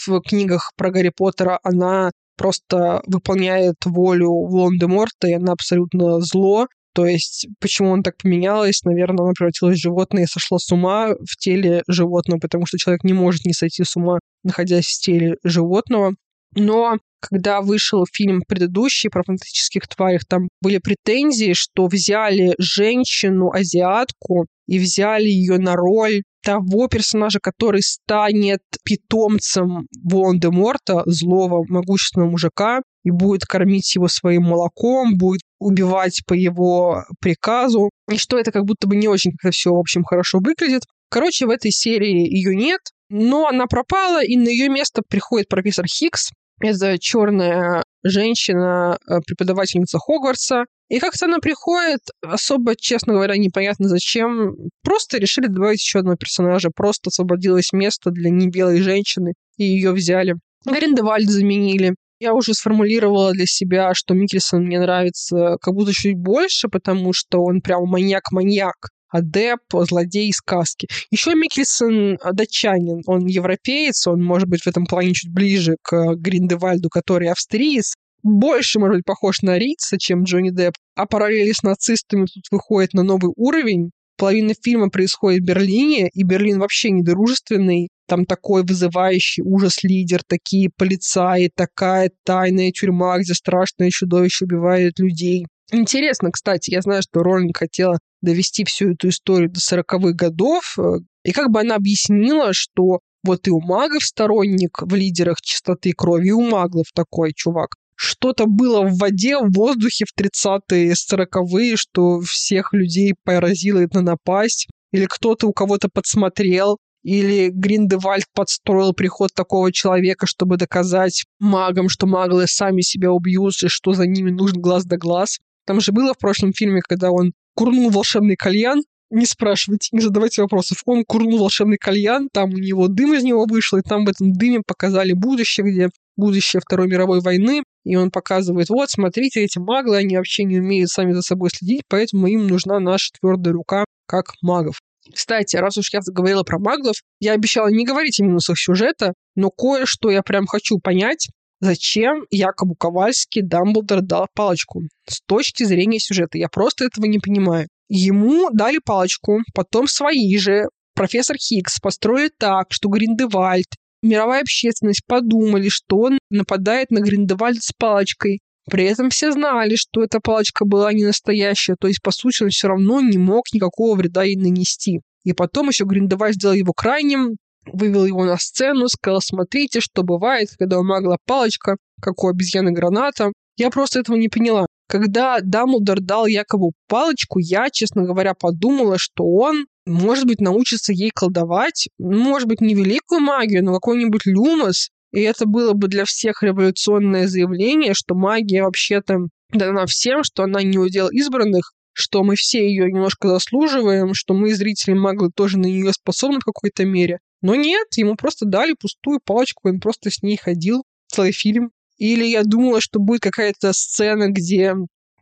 в 0.07 0.21
книгах 0.23 0.73
про 0.77 0.91
Гарри 0.91 1.13
Поттера 1.15 1.61
она 1.63 2.11
просто 2.39 3.03
выполняет 3.07 3.77
волю 3.85 4.31
Волан-де-Морта, 4.31 5.29
и 5.29 5.35
она 5.35 5.53
абсолютно 5.53 6.21
зло, 6.23 6.67
то 6.95 7.05
есть, 7.05 7.49
почему 7.61 7.91
он 7.91 8.03
так 8.03 8.17
поменялось? 8.17 8.85
Наверное, 8.85 9.25
она 9.25 9.33
превратилась 9.37 9.79
в 9.79 9.83
животное 9.83 10.23
и 10.23 10.27
сошла 10.27 10.59
с 10.59 10.71
ума 10.73 11.09
в 11.09 11.37
теле 11.37 11.83
животного, 11.89 12.39
потому 12.39 12.67
что 12.67 12.79
человек 12.79 13.05
не 13.05 13.13
может 13.13 13.45
не 13.45 13.53
сойти 13.53 13.83
с 13.85 13.97
ума, 13.97 14.19
находясь 14.45 14.87
в 14.87 15.01
теле 15.01 15.37
животного. 15.43 16.15
Но 16.55 16.99
когда 17.21 17.63
вышел 17.63 18.05
фильм 18.11 18.43
предыдущий 18.47 19.11
про 19.11 19.23
фантастических 19.23 19.89
тварях, 19.89 20.25
там 20.27 20.49
были 20.61 20.79
претензии, 20.79 21.55
что 21.55 21.87
взяли 21.87 22.55
женщину-азиатку 22.59 24.47
и 24.67 24.79
взяли 24.79 25.29
ее 25.29 25.59
на 25.59 25.75
роль 25.75 26.23
того 26.43 26.89
персонажа, 26.89 27.39
который 27.43 27.83
станет 27.83 28.61
питомцем 28.85 29.87
Волан-де-Морта, 30.03 31.03
злого 31.07 31.65
могущественного 31.67 32.31
мужика, 32.31 32.83
и 33.05 33.11
будет 33.11 33.45
кормить 33.45 33.95
его 33.95 34.09
своим 34.09 34.45
молоком, 34.45 35.17
будет 35.17 35.43
убивать 35.59 36.23
по 36.27 36.35
его 36.35 37.05
приказу, 37.21 37.91
и 38.11 38.17
что 38.19 38.39
это 38.39 38.53
как 38.53 38.65
будто 38.65 38.87
бы 38.87 38.97
не 38.97 39.09
очень 39.09 39.33
как-то 39.33 39.51
все, 39.51 39.71
в 39.71 39.79
общем, 39.79 40.05
хорошо 40.05 40.39
выглядит. 40.39 40.83
Короче, 41.11 41.47
в 41.47 41.51
этой 41.51 41.71
серии 41.71 42.29
ее 42.29 42.55
нет, 42.55 42.81
но 43.09 43.47
она 43.47 43.67
пропала, 43.67 44.23
и 44.23 44.37
на 44.37 44.49
ее 44.49 44.69
место 44.69 45.03
приходит 45.09 45.49
профессор 45.49 45.87
Хикс. 45.87 46.31
Это 46.61 46.99
черная 46.99 47.85
женщина, 48.03 48.99
э, 49.09 49.19
преподавательница 49.27 49.99
Хогвартса. 49.99 50.65
И 50.89 50.99
как-то 50.99 51.27
она 51.27 51.39
приходит, 51.39 52.01
особо, 52.23 52.77
честно 52.77 53.15
говоря, 53.15 53.37
непонятно 53.37 53.89
зачем. 53.89 54.55
Просто 54.83 55.19
решили 55.19 55.47
добавить 55.47 55.81
еще 55.81 56.01
одного 56.01 56.17
персонажа. 56.17 56.71
Просто 56.75 57.09
освободилось 57.09 57.73
место 57.73 58.11
для 58.11 58.31
небелой 58.31 58.81
женщины, 58.81 59.33
и 59.57 59.65
ее 59.65 59.93
взяли. 59.93 60.35
Гриндевальд 60.67 61.29
заменили. 61.29 61.95
Я 62.21 62.35
уже 62.35 62.55
сформулировала 62.55 63.33
для 63.33 63.47
себя, 63.47 63.93
что 63.95 64.15
Микельсон 64.15 64.65
мне 64.65 64.79
нравится 64.79 65.57
как 65.61 65.75
будто 65.75 65.93
чуть 65.93 66.17
больше, 66.17 66.69
потому 66.69 67.13
что 67.13 67.43
он 67.43 67.61
прям 67.61 67.85
маньяк-маньяк 67.87 68.89
адеп, 69.15 69.61
злодей 69.73 70.33
сказки. 70.33 70.89
Еще 71.11 71.35
Микельсон 71.35 72.19
датчанин, 72.33 73.03
он 73.07 73.27
европеец, 73.27 74.09
он 74.09 74.23
может 74.23 74.49
быть 74.49 74.63
в 74.63 74.67
этом 74.67 74.87
плане 74.87 75.13
чуть 75.13 75.33
ближе 75.33 75.77
к 75.83 76.17
Гриндевальду, 76.17 76.89
который 76.91 77.29
австриец, 77.29 77.95
больше, 78.25 78.81
может 78.81 78.97
быть, 78.97 79.05
похож 79.05 79.43
на 79.43 79.59
Рица, 79.59 79.99
чем 79.99 80.25
Джонни 80.25 80.51
Депп, 80.51 80.75
а 80.97 81.07
параллели 81.07 81.53
с 81.53 81.63
нацистами 81.63 82.27
тут 82.27 82.45
выходит 82.51 82.95
на 82.95 83.03
новый 83.03 83.33
уровень. 83.37 83.91
Половина 84.17 84.55
фильма 84.55 84.91
происходит 84.91 85.43
в 85.43 85.47
Берлине, 85.47 86.09
и 86.13 86.25
Берлин 86.25 86.59
вообще 86.59 86.91
недружественный. 86.91 87.89
Там 88.09 88.25
такой 88.25 88.63
вызывающий 88.63 89.43
ужас 89.45 89.83
лидер, 89.83 90.23
такие 90.27 90.71
полицаи, 90.77 91.51
такая 91.55 92.11
тайная 92.25 92.71
тюрьма, 92.71 93.19
где 93.19 93.35
страшное 93.35 93.91
чудовище 93.91 94.45
убивает 94.45 94.99
людей. 94.99 95.47
Интересно, 95.73 96.31
кстати, 96.31 96.71
я 96.71 96.83
знаю, 96.83 97.03
что 97.03 97.23
Роллинг 97.23 97.57
хотела 97.57 97.99
довести 98.21 98.65
всю 98.65 98.93
эту 98.93 99.09
историю 99.09 99.51
до 99.51 99.61
40-х 99.61 100.13
годов, 100.13 100.79
э, 100.79 100.99
и 101.25 101.33
как 101.33 101.51
бы 101.51 101.61
она 101.61 101.77
объяснила, 101.77 102.53
что 102.53 103.01
вот 103.23 103.49
и 103.49 103.51
у 103.51 103.61
магов 103.61 104.05
сторонник 104.05 104.83
в 104.83 104.95
лидерах 104.95 105.41
чистоты 105.41 105.93
крови, 105.93 106.29
и 106.29 106.33
у 106.33 106.43
маглов 106.43 106.87
такой 106.95 107.33
чувак. 107.33 107.77
Что-то 107.97 108.47
было 108.47 108.83
в 108.83 108.99
воде, 108.99 109.39
в 109.39 109.51
воздухе 109.55 110.05
в 110.05 110.21
30-е, 110.21 110.93
40-е, 110.93 111.77
что 111.77 112.21
всех 112.21 112.73
людей 112.73 113.15
поразило 113.25 113.79
это 113.79 114.03
напасть, 114.03 114.69
или 114.93 115.07
кто-то 115.07 115.49
у 115.49 115.53
кого-то 115.53 115.89
подсмотрел, 115.89 116.79
или 117.03 117.51
Гриндевальд 117.51 118.25
подстроил 118.35 118.95
приход 118.95 119.33
такого 119.35 119.73
человека, 119.73 120.27
чтобы 120.27 120.57
доказать 120.57 121.25
магам, 121.39 121.89
что 121.89 122.07
маглы 122.07 122.47
сами 122.47 122.81
себя 122.81 123.13
убьют, 123.13 123.55
и 123.63 123.69
что 123.69 123.93
за 123.93 124.07
ними 124.07 124.31
нужен 124.31 124.61
глаз 124.61 124.85
да 124.85 124.97
глаз. 124.97 125.39
Там 125.67 125.81
же 125.81 125.93
было 125.93 126.15
в 126.15 126.19
прошлом 126.19 126.53
фильме, 126.53 126.81
когда 126.81 127.11
он 127.11 127.33
курнул 127.55 127.91
волшебный 127.91 128.37
кальян, 128.37 128.83
не 129.11 129.27
спрашивайте, 129.27 129.91
не 129.93 130.01
задавайте 130.01 130.43
вопросов. 130.43 130.79
Он 130.87 131.05
курнул 131.05 131.39
волшебный 131.39 131.77
кальян, 131.77 132.29
там 132.33 132.51
у 132.51 132.59
него 132.59 132.89
дым 132.89 133.15
из 133.15 133.23
него 133.23 133.47
вышел, 133.47 133.79
и 133.79 133.83
там 133.83 134.05
в 134.05 134.09
этом 134.09 134.33
дыме 134.33 134.61
показали 134.67 135.13
будущее, 135.13 135.71
где 135.71 135.91
будущее 136.17 136.61
Второй 136.61 136.89
мировой 136.89 137.21
войны, 137.21 137.63
и 137.85 137.97
он 137.97 138.11
показывает, 138.11 138.69
вот, 138.71 138.91
смотрите, 138.91 139.43
эти 139.43 139.59
маглы, 139.59 139.97
они 139.97 140.17
вообще 140.17 140.45
не 140.45 140.59
умеют 140.59 140.91
сами 140.91 141.13
за 141.13 141.23
собой 141.23 141.51
следить, 141.51 141.83
поэтому 141.89 142.27
им 142.27 142.47
нужна 142.47 142.81
наша 142.81 143.11
твердая 143.21 143.53
рука, 143.53 143.85
как 144.07 144.33
магов. 144.43 144.81
Кстати, 145.13 145.57
раз 145.57 145.77
уж 145.77 145.93
я 145.93 146.01
заговорила 146.01 146.45
про 146.45 146.59
маглов, 146.59 146.97
я 147.21 147.33
обещала 147.33 147.69
не 147.69 147.85
говорить 147.85 148.21
о 148.21 148.25
минусах 148.25 148.59
сюжета, 148.59 149.13
но 149.35 149.51
кое-что 149.51 150.11
я 150.11 150.23
прям 150.23 150.47
хочу 150.47 150.79
понять, 150.79 151.29
зачем 151.65 152.25
Якобу 152.31 152.75
Ковальски 152.75 153.41
Дамблдор 153.41 154.03
дал 154.03 154.29
палочку. 154.35 154.83
С 155.09 155.21
точки 155.27 155.65
зрения 155.65 155.99
сюжета, 155.99 156.39
я 156.39 156.49
просто 156.49 156.85
этого 156.85 157.07
не 157.07 157.19
понимаю. 157.19 157.69
Ему 157.89 158.51
дали 158.51 158.79
палочку, 158.85 159.41
потом 159.55 159.89
свои 159.89 160.37
же, 160.39 160.65
профессор 160.95 161.37
Хиггс 161.37 161.81
построили 161.81 162.31
так, 162.39 162.69
что 162.71 162.89
Гриндевальд 162.89 163.67
мировая 164.05 164.43
общественность 164.43 165.03
подумали, 165.07 165.69
что 165.69 165.97
он 165.97 166.19
нападает 166.31 166.91
на 166.91 167.01
Гриндевальд 167.01 167.63
с 167.63 167.73
палочкой. 167.73 168.41
При 168.71 168.85
этом 168.85 169.11
все 169.11 169.33
знали, 169.33 169.77
что 169.77 170.03
эта 170.03 170.21
палочка 170.21 170.65
была 170.65 170.93
не 170.93 171.05
настоящая, 171.05 171.77
то 171.79 171.89
есть, 171.89 172.01
по 172.03 172.13
сути, 172.13 172.45
он 172.45 172.51
все 172.51 172.69
равно 172.69 173.01
не 173.01 173.19
мог 173.19 173.45
никакого 173.53 173.97
вреда 173.97 174.23
ей 174.23 174.37
нанести. 174.37 175.01
И 175.25 175.33
потом 175.33 175.69
еще 175.69 175.85
Гриндевальд 175.85 176.35
сделал 176.35 176.55
его 176.55 176.73
крайним, 176.73 177.37
вывел 177.73 178.05
его 178.05 178.25
на 178.25 178.37
сцену, 178.39 178.89
сказал, 178.89 179.21
смотрите, 179.21 179.81
что 179.81 180.03
бывает, 180.03 180.49
когда 180.59 180.79
у 180.79 180.85
магла 180.85 181.17
палочка, 181.27 181.77
как 182.01 182.23
у 182.25 182.29
обезьяны 182.29 182.73
граната. 182.73 183.33
Я 183.57 183.71
просто 183.71 184.01
этого 184.01 184.17
не 184.17 184.29
поняла. 184.29 184.67
Когда 184.89 185.39
Дамблдор 185.41 186.01
дал 186.01 186.27
Якову 186.27 186.73
палочку, 186.89 187.39
я, 187.39 187.71
честно 187.71 188.03
говоря, 188.03 188.35
подумала, 188.35 188.99
что 188.99 189.25
он, 189.25 189.67
может 189.87 190.27
быть, 190.27 190.41
научится 190.41 190.93
ей 190.93 191.11
колдовать. 191.15 191.89
Может 191.99 192.49
быть, 192.49 192.61
не 192.61 192.75
великую 192.75 193.21
магию, 193.21 193.65
но 193.65 193.75
какой-нибудь 193.75 194.27
люмос. 194.27 194.91
И 195.13 195.21
это 195.21 195.47
было 195.47 195.73
бы 195.73 195.89
для 195.89 196.05
всех 196.05 196.43
революционное 196.43 197.29
заявление, 197.29 197.95
что 197.95 198.15
магия 198.15 198.65
вообще-то 198.65 199.29
дана 199.53 199.87
всем, 199.87 200.25
что 200.25 200.43
она 200.43 200.63
не 200.63 200.77
удел 200.77 201.09
избранных, 201.09 201.73
что 201.93 202.25
мы 202.25 202.35
все 202.35 202.69
ее 202.69 202.91
немножко 202.91 203.29
заслуживаем, 203.29 204.15
что 204.15 204.35
мы, 204.35 204.53
зрители 204.55 204.95
маглы, 204.95 205.31
тоже 205.35 205.59
на 205.59 205.67
нее 205.67 205.93
способны 205.93 206.41
в 206.41 206.45
какой-то 206.45 206.85
мере. 206.85 207.21
Но 207.45 207.55
нет, 207.55 207.89
ему 207.97 208.17
просто 208.17 208.47
дали 208.47 208.73
пустую 208.73 209.21
палочку, 209.23 209.69
он 209.69 209.79
просто 209.79 210.11
с 210.11 210.23
ней 210.23 210.39
ходил 210.39 210.83
целый 211.09 211.33
фильм. 211.33 211.73
Или 211.99 212.25
я 212.25 212.43
думала, 212.43 212.81
что 212.81 213.01
будет 213.01 213.21
какая-то 213.21 213.75
сцена, 213.75 214.31
где, 214.31 214.73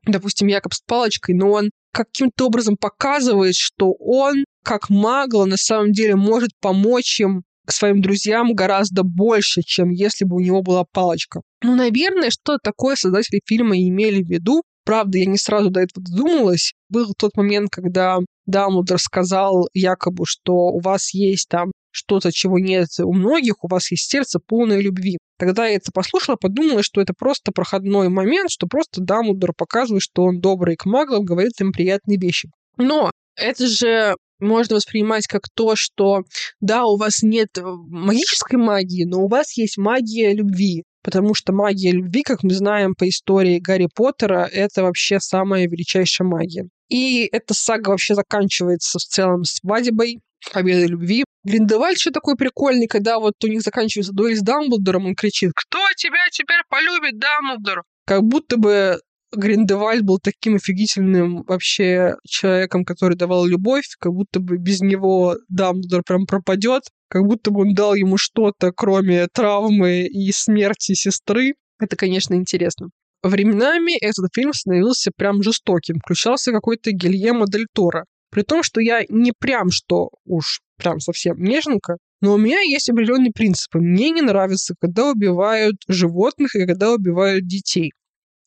допустим, 0.07 0.47
Якоб 0.47 0.73
с 0.73 0.83
палочкой, 0.87 1.35
но 1.35 1.51
он 1.51 1.71
каким-то 1.93 2.47
образом 2.47 2.77
показывает, 2.77 3.57
что 3.57 3.93
он, 3.99 4.45
как 4.63 4.89
магл, 4.89 5.47
на 5.47 5.57
самом 5.57 5.91
деле 5.91 6.15
может 6.15 6.51
помочь 6.61 7.19
им 7.19 7.43
своим 7.69 8.01
друзьям 8.01 8.55
гораздо 8.55 9.03
больше, 9.03 9.63
чем 9.63 9.91
если 9.91 10.25
бы 10.25 10.37
у 10.37 10.41
него 10.41 10.63
была 10.63 10.85
палочка. 10.85 11.41
Ну, 11.65 11.75
наверное, 11.75 12.31
что 12.31 12.59
такое 12.63 12.95
создатели 12.95 13.41
фильма 13.45 13.77
имели 13.77 14.23
в 14.23 14.29
виду. 14.29 14.63
Правда, 14.85 15.19
я 15.19 15.27
не 15.27 15.39
сразу 15.39 15.71
до 15.71 15.81
этого 15.81 16.05
додумалась. 16.05 16.73
Был 16.89 17.13
тот 17.17 17.37
момент, 17.37 17.71
когда 17.71 18.19
Дамблдор 18.47 18.99
сказал 18.99 19.69
якобы, 19.73 20.25
что 20.27 20.53
у 20.53 20.81
вас 20.81 21.15
есть 21.15 21.49
там 21.49 21.71
что-то, 21.93 22.33
чего 22.33 22.59
нет 22.59 22.89
у 22.99 23.13
многих, 23.13 23.63
у 23.63 23.69
вас 23.69 23.91
есть 23.91 24.11
сердце 24.11 24.41
полное 24.41 24.81
любви. 24.81 25.19
Тогда 25.39 25.67
я 25.67 25.77
это 25.77 25.93
послушала, 25.93 26.37
подумала, 26.37 26.83
что 26.83 27.01
это 27.01 27.13
просто 27.17 27.53
проходной 27.53 28.09
момент, 28.09 28.51
что 28.51 28.67
просто 28.67 29.01
Дамблдор 29.01 29.53
показывает, 29.57 30.03
что 30.03 30.25
он 30.25 30.41
добрый 30.41 30.77
к 30.77 30.87
маглам, 30.87 31.25
говорит 31.25 31.61
им 31.61 31.73
приятные 31.73 32.19
вещи. 32.19 32.51
Но 32.77 33.11
это 33.37 33.67
же 33.67 34.17
можно 34.41 34.77
воспринимать 34.77 35.27
как 35.27 35.43
то, 35.55 35.77
что 35.77 36.23
да, 36.61 36.85
у 36.85 36.97
вас 36.97 37.23
нет 37.23 37.51
магической 37.63 38.59
магии, 38.59 39.05
но 39.05 39.23
у 39.23 39.29
вас 39.29 39.57
есть 39.57 39.79
магия 39.79 40.35
любви. 40.35 40.83
Потому 41.03 41.35
что 41.35 41.53
магия 41.53 41.91
любви, 41.91 42.23
как 42.23 42.43
мы 42.43 42.55
знаем 42.55 42.95
по 42.95 43.09
истории 43.09 43.59
Гарри 43.59 43.89
Поттера, 43.93 44.49
это 44.51 44.83
вообще 44.83 45.19
самая 45.21 45.67
величайшая 45.67 46.29
магия. 46.29 46.69
И 46.89 47.29
эта 47.33 47.55
сага 47.55 47.91
вообще 47.91 48.15
заканчивается 48.15 48.99
в 48.99 49.03
целом 49.03 49.45
свадьбой, 49.45 50.21
победой 50.53 50.87
любви. 50.87 51.25
Гриндевальд 51.45 51.97
еще 51.97 52.11
такой 52.11 52.37
прикольный, 52.37 52.87
когда 52.87 53.19
вот 53.19 53.35
у 53.43 53.49
них 53.49 53.63
заканчивается 53.63 54.13
дуэль 54.13 54.37
с 54.37 54.43
Дамблдором, 54.43 55.07
он 55.07 55.15
кричит 55.15 55.53
«Кто 55.55 55.79
тебя 55.97 56.21
теперь 56.31 56.61
полюбит, 56.69 57.19
Дамблдор?» 57.19 57.83
Как 58.07 58.23
будто 58.23 58.57
бы 58.57 58.99
Гриндевальд 59.35 60.05
был 60.05 60.19
таким 60.19 60.57
офигительным 60.57 61.43
вообще 61.45 62.17
человеком, 62.27 62.85
который 62.85 63.17
давал 63.17 63.47
любовь, 63.47 63.85
как 63.99 64.13
будто 64.13 64.41
бы 64.41 64.59
без 64.59 64.81
него 64.81 65.37
Дамблдор 65.49 66.03
прям 66.07 66.27
пропадет, 66.27 66.83
как 67.09 67.25
будто 67.25 67.51
бы 67.51 67.63
он 67.63 67.75
дал 67.75 67.95
ему 67.95 68.17
что-то, 68.19 68.73
кроме 68.73 69.27
травмы 69.33 70.07
и 70.07 70.31
смерти 70.33 70.93
сестры. 70.95 71.55
Это, 71.81 71.97
конечно, 71.97 72.35
интересно. 72.35 72.89
Временами 73.23 73.97
этот 73.99 74.31
фильм 74.35 74.53
становился 74.53 75.11
прям 75.17 75.43
жестоким. 75.43 75.97
Включался 76.01 76.53
какой-то 76.53 76.91
Гильемо 76.93 77.47
Дель 77.47 77.67
Торо. 77.73 78.05
При 78.31 78.43
том, 78.43 78.63
что 78.63 78.81
я 78.81 79.03
не 79.09 79.33
прям 79.39 79.71
что 79.71 80.09
уж 80.25 80.61
прям 80.77 81.01
совсем 81.01 81.41
неженка, 81.43 81.99
но 82.21 82.35
у 82.35 82.39
меня 82.39 82.61
есть 82.61 82.89
определенные 82.89 83.31
принципы. 83.33 83.79
Мне 83.79 84.11
не 84.11 84.23
нравится, 84.23 84.75
когда 84.81 85.11
убивают 85.11 85.77
животных 85.87 86.55
и 86.57 86.67
когда 86.67 86.93
убивают 86.93 87.47
детей. 87.47 87.93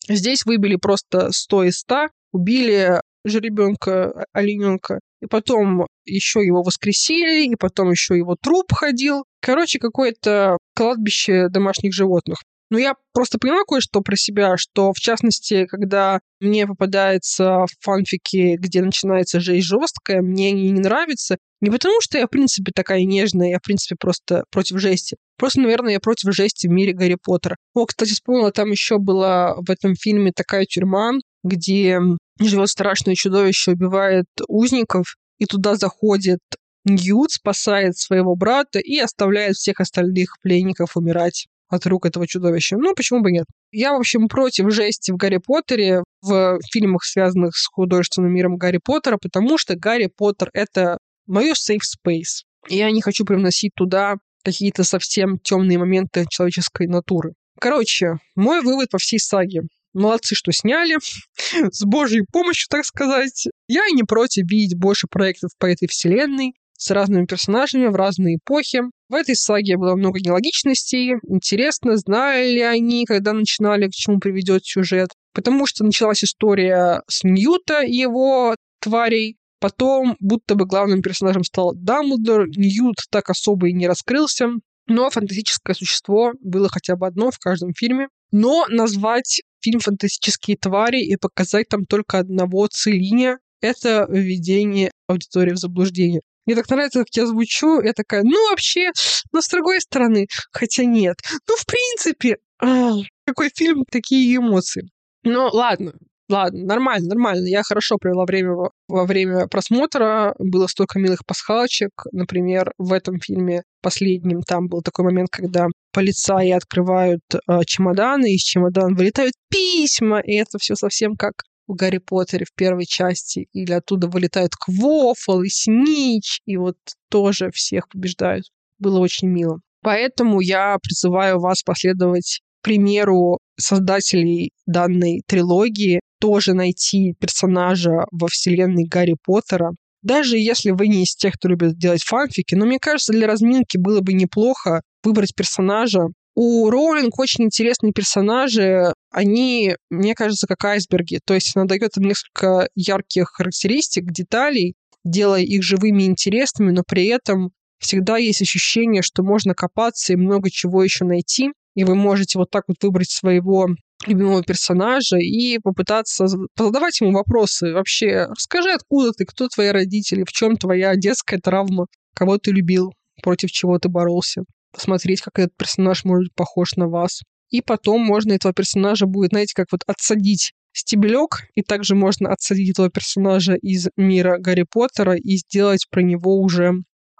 Здесь 0.07 0.45
выбили 0.45 0.75
просто 0.75 1.31
100 1.31 1.63
из 1.65 1.79
100, 1.79 2.09
убили 2.31 3.01
жеребенка, 3.23 4.25
олененка, 4.33 4.99
и 5.21 5.25
потом 5.25 5.87
еще 6.05 6.45
его 6.45 6.61
воскресили, 6.61 7.47
и 7.47 7.55
потом 7.55 7.89
еще 7.89 8.17
его 8.17 8.35
труп 8.39 8.71
ходил. 8.73 9.23
Короче, 9.41 9.79
какое-то 9.79 10.57
кладбище 10.75 11.49
домашних 11.49 11.93
животных. 11.93 12.39
Но 12.69 12.79
я 12.79 12.95
просто 13.13 13.37
поняла 13.37 13.63
кое-что 13.67 14.01
про 14.01 14.15
себя, 14.15 14.57
что, 14.57 14.91
в 14.91 14.99
частности, 14.99 15.65
когда 15.65 16.19
мне 16.39 16.65
попадаются 16.65 17.65
фанфики, 17.79 18.57
где 18.59 18.81
начинается 18.81 19.39
жизнь 19.39 19.65
жесткая, 19.65 20.21
мне 20.21 20.49
они 20.49 20.71
не 20.71 20.79
нравятся. 20.79 21.37
Не 21.61 21.69
потому, 21.69 22.01
что 22.01 22.17
я, 22.17 22.27
в 22.27 22.29
принципе, 22.29 22.71
такая 22.73 23.03
нежная, 23.03 23.49
я, 23.49 23.59
в 23.59 23.61
принципе, 23.61 23.95
просто 23.99 24.45
против 24.51 24.79
жести. 24.79 25.17
Просто, 25.37 25.61
наверное, 25.61 25.93
я 25.93 25.99
против 25.99 26.33
жести 26.33 26.67
в 26.67 26.71
мире 26.71 26.93
Гарри 26.93 27.17
Поттера. 27.21 27.57
О, 27.73 27.85
кстати, 27.85 28.11
вспомнила, 28.11 28.51
там 28.51 28.71
еще 28.71 28.97
была 28.97 29.55
в 29.55 29.69
этом 29.69 29.95
фильме 29.95 30.31
такая 30.35 30.65
тюрьма, 30.65 31.13
где 31.43 31.99
живет 32.39 32.69
страшное 32.69 33.15
чудовище, 33.15 33.71
убивает 33.71 34.25
узников, 34.47 35.15
и 35.37 35.45
туда 35.45 35.75
заходит 35.75 36.39
Ньют, 36.85 37.31
спасает 37.31 37.97
своего 37.97 38.35
брата 38.35 38.79
и 38.79 38.99
оставляет 38.99 39.55
всех 39.55 39.79
остальных 39.79 40.37
пленников 40.41 40.95
умирать 40.95 41.47
от 41.69 41.85
рук 41.85 42.05
этого 42.05 42.27
чудовища. 42.27 42.77
Ну, 42.77 42.93
почему 42.95 43.21
бы 43.21 43.31
нет? 43.31 43.45
Я, 43.71 43.93
в 43.93 43.97
общем, 43.97 44.27
против 44.27 44.71
жести 44.71 45.11
в 45.11 45.17
Гарри 45.17 45.39
Поттере, 45.45 46.03
в 46.21 46.59
фильмах, 46.71 47.03
связанных 47.03 47.55
с 47.55 47.67
художественным 47.67 48.33
миром 48.33 48.57
Гарри 48.57 48.79
Поттера, 48.83 49.17
потому 49.21 49.57
что 49.57 49.75
Гарри 49.75 50.09
Поттер— 50.15 50.49
это 50.53 50.97
мое 51.27 51.53
safe 51.53 51.81
space. 51.81 52.43
И 52.69 52.77
я 52.77 52.91
не 52.91 53.01
хочу 53.01 53.25
привносить 53.25 53.71
туда 53.75 54.15
какие-то 54.43 54.83
совсем 54.83 55.39
темные 55.39 55.77
моменты 55.77 56.25
человеческой 56.29 56.87
натуры. 56.87 57.33
Короче, 57.59 58.17
мой 58.35 58.61
вывод 58.61 58.89
по 58.89 58.97
всей 58.97 59.19
саге. 59.19 59.61
Молодцы, 59.93 60.35
что 60.35 60.51
сняли. 60.51 60.97
С 61.71 61.83
божьей 61.85 62.25
помощью, 62.31 62.67
так 62.69 62.85
сказать. 62.85 63.47
Я 63.67 63.89
не 63.91 64.03
против 64.03 64.49
видеть 64.49 64.77
больше 64.77 65.07
проектов 65.09 65.51
по 65.57 65.65
этой 65.65 65.87
вселенной 65.87 66.53
с 66.77 66.91
разными 66.91 67.25
персонажами 67.25 67.87
в 67.87 67.95
разные 67.95 68.37
эпохи. 68.37 68.81
В 69.09 69.15
этой 69.15 69.35
саге 69.35 69.77
было 69.77 69.95
много 69.95 70.19
нелогичностей. 70.19 71.15
Интересно, 71.27 71.95
знали 71.97 72.53
ли 72.53 72.61
они, 72.61 73.05
когда 73.05 73.33
начинали, 73.33 73.87
к 73.87 73.91
чему 73.91 74.19
приведет 74.19 74.65
сюжет. 74.65 75.09
Потому 75.33 75.67
что 75.67 75.83
началась 75.83 76.23
история 76.23 77.01
с 77.07 77.23
Ньюта 77.23 77.81
и 77.81 77.95
его 77.95 78.55
тварей. 78.81 79.37
Потом 79.59 80.15
будто 80.19 80.55
бы 80.55 80.65
главным 80.65 81.01
персонажем 81.01 81.43
стал 81.43 81.73
Дамблдор. 81.75 82.47
Ньют 82.49 82.97
так 83.09 83.29
особо 83.29 83.69
и 83.69 83.73
не 83.73 83.87
раскрылся. 83.87 84.49
Но 84.87 85.09
фантастическое 85.09 85.73
существо 85.73 86.33
было 86.41 86.69
хотя 86.69 86.95
бы 86.95 87.07
одно 87.07 87.31
в 87.31 87.39
каждом 87.39 87.73
фильме. 87.73 88.07
Но 88.31 88.65
назвать 88.69 89.41
фильм 89.61 89.79
«Фантастические 89.79 90.57
твари» 90.57 91.01
и 91.01 91.15
показать 91.15 91.67
там 91.69 91.85
только 91.85 92.19
одного 92.19 92.67
Целиния— 92.67 93.39
это 93.61 94.05
введение 94.09 94.91
аудитории 95.07 95.53
в 95.53 95.57
заблуждение. 95.57 96.21
Мне 96.45 96.55
так 96.55 96.69
нравится, 96.69 96.99
как 96.99 97.07
я 97.13 97.25
звучу. 97.25 97.81
Я 97.81 97.93
такая, 97.93 98.23
ну, 98.23 98.49
вообще, 98.49 98.91
но 99.31 99.41
с 99.41 99.47
другой 99.47 99.81
стороны, 99.81 100.27
хотя 100.51 100.85
нет. 100.85 101.17
Ну, 101.47 101.55
в 101.55 101.65
принципе, 101.65 102.37
а, 102.61 102.93
какой 103.25 103.49
фильм, 103.53 103.83
такие 103.91 104.35
эмоции. 104.37 104.89
Ну, 105.23 105.49
ладно, 105.51 105.93
Ладно, 106.27 106.65
нормально, 106.65 107.09
нормально. 107.09 107.47
Я 107.47 107.61
хорошо 107.61 107.97
провела 107.97 108.25
время 108.25 108.55
во, 108.87 109.05
время 109.05 109.47
просмотра. 109.47 110.33
Было 110.39 110.65
столько 110.65 110.97
милых 110.97 111.23
пасхалочек. 111.25 111.91
Например, 112.11 112.71
в 112.79 112.93
этом 112.93 113.19
фильме 113.19 113.61
последнем 113.81 114.41
там 114.41 114.67
был 114.67 114.81
такой 114.81 115.05
момент, 115.05 115.29
когда 115.31 115.67
полицаи 115.93 116.49
открывают 116.49 117.21
э, 117.31 117.59
чемоданы, 117.67 118.33
из 118.33 118.41
чемодана 118.41 118.95
вылетают 118.95 119.33
письма, 119.49 120.19
и 120.19 120.33
это 120.33 120.57
все 120.57 120.73
совсем 120.75 121.15
как 121.15 121.33
в 121.67 121.75
Гарри 121.75 121.97
Поттере 121.97 122.45
в 122.45 122.53
первой 122.55 122.85
части, 122.85 123.47
или 123.53 123.71
оттуда 123.71 124.07
вылетают 124.07 124.53
Квофл 124.55 125.41
и 125.41 125.49
Снич, 125.49 126.41
и 126.45 126.57
вот 126.57 126.77
тоже 127.09 127.51
всех 127.51 127.89
побеждают. 127.89 128.45
Было 128.79 128.99
очень 128.99 129.29
мило. 129.29 129.59
Поэтому 129.81 130.41
я 130.41 130.77
призываю 130.81 131.39
вас 131.39 131.61
последовать 131.63 132.41
примеру 132.61 133.39
создателей 133.59 134.51
данной 134.65 135.21
трилогии, 135.27 135.99
тоже 136.19 136.53
найти 136.53 137.13
персонажа 137.19 138.05
во 138.11 138.27
вселенной 138.27 138.85
Гарри 138.85 139.15
Поттера. 139.23 139.71
Даже 140.01 140.37
если 140.37 140.71
вы 140.71 140.87
не 140.87 141.03
из 141.03 141.15
тех, 141.15 141.33
кто 141.35 141.47
любит 141.47 141.77
делать 141.77 142.03
фанфики, 142.03 142.55
но 142.55 142.65
мне 142.65 142.79
кажется, 142.79 143.13
для 143.13 143.27
разминки 143.27 143.77
было 143.77 144.01
бы 144.01 144.13
неплохо 144.13 144.81
выбрать 145.03 145.35
персонажа, 145.35 146.07
у 146.35 146.69
Роулинг 146.69 147.17
очень 147.17 147.45
интересные 147.45 147.93
персонажи. 147.93 148.93
Они, 149.15 149.77
мне 149.89 150.13
кажется, 150.13 150.45
как 150.45 150.65
айсберги. 150.65 151.21
То 151.25 151.35
есть 151.35 151.55
она 151.55 151.63
дает 151.63 151.95
им 151.95 152.03
несколько 152.03 152.67
ярких 152.75 153.29
характеристик, 153.29 154.11
деталей, 154.11 154.75
делая 155.05 155.41
их 155.41 155.63
живыми 155.63 156.03
и 156.03 156.07
интересными, 156.07 156.71
но 156.71 156.83
при 156.85 157.05
этом 157.05 157.51
всегда 157.79 158.17
есть 158.17 158.41
ощущение, 158.41 159.01
что 159.01 159.23
можно 159.23 159.53
копаться 159.53 160.11
и 160.11 160.17
много 160.17 160.51
чего 160.51 160.83
еще 160.83 161.05
найти, 161.05 161.51
и 161.75 161.85
вы 161.85 161.95
можете 161.95 162.37
вот 162.37 162.51
так 162.51 162.65
вот 162.67 162.83
выбрать 162.83 163.09
своего 163.09 163.69
любимого 164.05 164.43
персонажа 164.43 165.15
и 165.15 165.59
попытаться 165.59 166.27
задавать 166.27 166.99
ему 166.99 167.13
вопросы. 167.13 167.71
Вообще, 167.71 168.25
расскажи, 168.25 168.71
откуда 168.71 169.13
ты, 169.13 169.23
кто 169.23 169.47
твои 169.47 169.69
родители, 169.69 170.25
в 170.25 170.33
чем 170.33 170.57
твоя 170.57 170.93
детская 170.97 171.39
травма, 171.39 171.85
кого 172.13 172.37
ты 172.37 172.51
любил, 172.51 172.91
против 173.23 173.49
чего 173.49 173.79
ты 173.79 173.87
боролся. 173.87 174.43
Посмотреть, 174.73 175.21
как 175.21 175.39
этот 175.39 175.55
персонаж 175.55 176.03
может 176.03 176.25
быть 176.25 176.35
похож 176.35 176.75
на 176.75 176.89
вас. 176.89 177.21
И 177.49 177.61
потом 177.61 178.01
можно 178.01 178.33
этого 178.33 178.53
персонажа 178.53 179.05
будет, 179.05 179.29
знаете, 179.29 179.53
как 179.55 179.67
вот 179.71 179.81
отсадить 179.87 180.53
стебелек, 180.73 181.47
и 181.55 181.61
также 181.61 181.95
можно 181.95 182.29
отсадить 182.31 182.71
этого 182.71 182.89
персонажа 182.89 183.55
из 183.55 183.87
мира 183.95 184.37
Гарри 184.39 184.65
Поттера 184.69 185.15
и 185.15 185.37
сделать 185.37 185.87
про 185.89 186.01
него 186.01 186.39
уже 186.41 186.73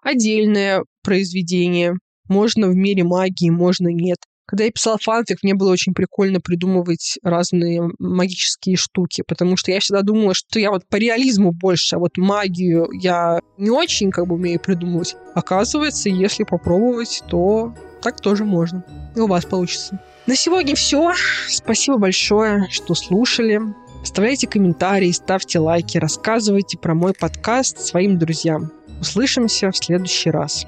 отдельное 0.03 0.83
произведение. 1.03 1.93
Можно 2.27 2.67
в 2.67 2.75
мире 2.75 3.03
магии, 3.03 3.49
можно 3.49 3.87
нет. 3.87 4.17
Когда 4.47 4.65
я 4.65 4.71
писал 4.71 4.97
фанфик, 5.01 5.39
мне 5.41 5.55
было 5.55 5.71
очень 5.71 5.93
прикольно 5.95 6.39
придумывать 6.39 7.17
разные 7.23 7.89
магические 7.97 8.75
штуки, 8.75 9.23
потому 9.27 9.57
что 9.57 9.71
я 9.71 9.79
всегда 9.79 10.03
думала, 10.03 10.35
что 10.35 10.59
я 10.59 10.69
вот 10.69 10.87
по 10.87 10.97
реализму 10.97 11.51
больше, 11.51 11.95
а 11.95 11.99
вот 11.99 12.17
магию 12.17 12.87
я 12.91 13.39
не 13.57 13.71
очень 13.71 14.11
как 14.11 14.27
бы 14.27 14.35
умею 14.35 14.59
придумывать. 14.59 15.15
Оказывается, 15.33 16.09
если 16.09 16.43
попробовать, 16.43 17.23
то 17.27 17.73
так 18.03 18.21
тоже 18.21 18.45
можно. 18.45 18.85
И 19.15 19.19
у 19.19 19.25
вас 19.25 19.45
получится. 19.45 19.99
На 20.27 20.35
сегодня 20.35 20.75
все. 20.75 21.13
Спасибо 21.47 21.97
большое, 21.97 22.67
что 22.71 22.95
слушали. 22.95 23.61
Оставляйте 24.01 24.47
комментарии, 24.47 25.11
ставьте 25.11 25.59
лайки, 25.59 25.97
рассказывайте 25.97 26.77
про 26.77 26.95
мой 26.95 27.13
подкаст 27.13 27.79
своим 27.79 28.17
друзьям. 28.17 28.71
Услышимся 28.99 29.71
в 29.71 29.77
следующий 29.77 30.31
раз. 30.31 30.65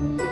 thank 0.00 0.20
you 0.20 0.27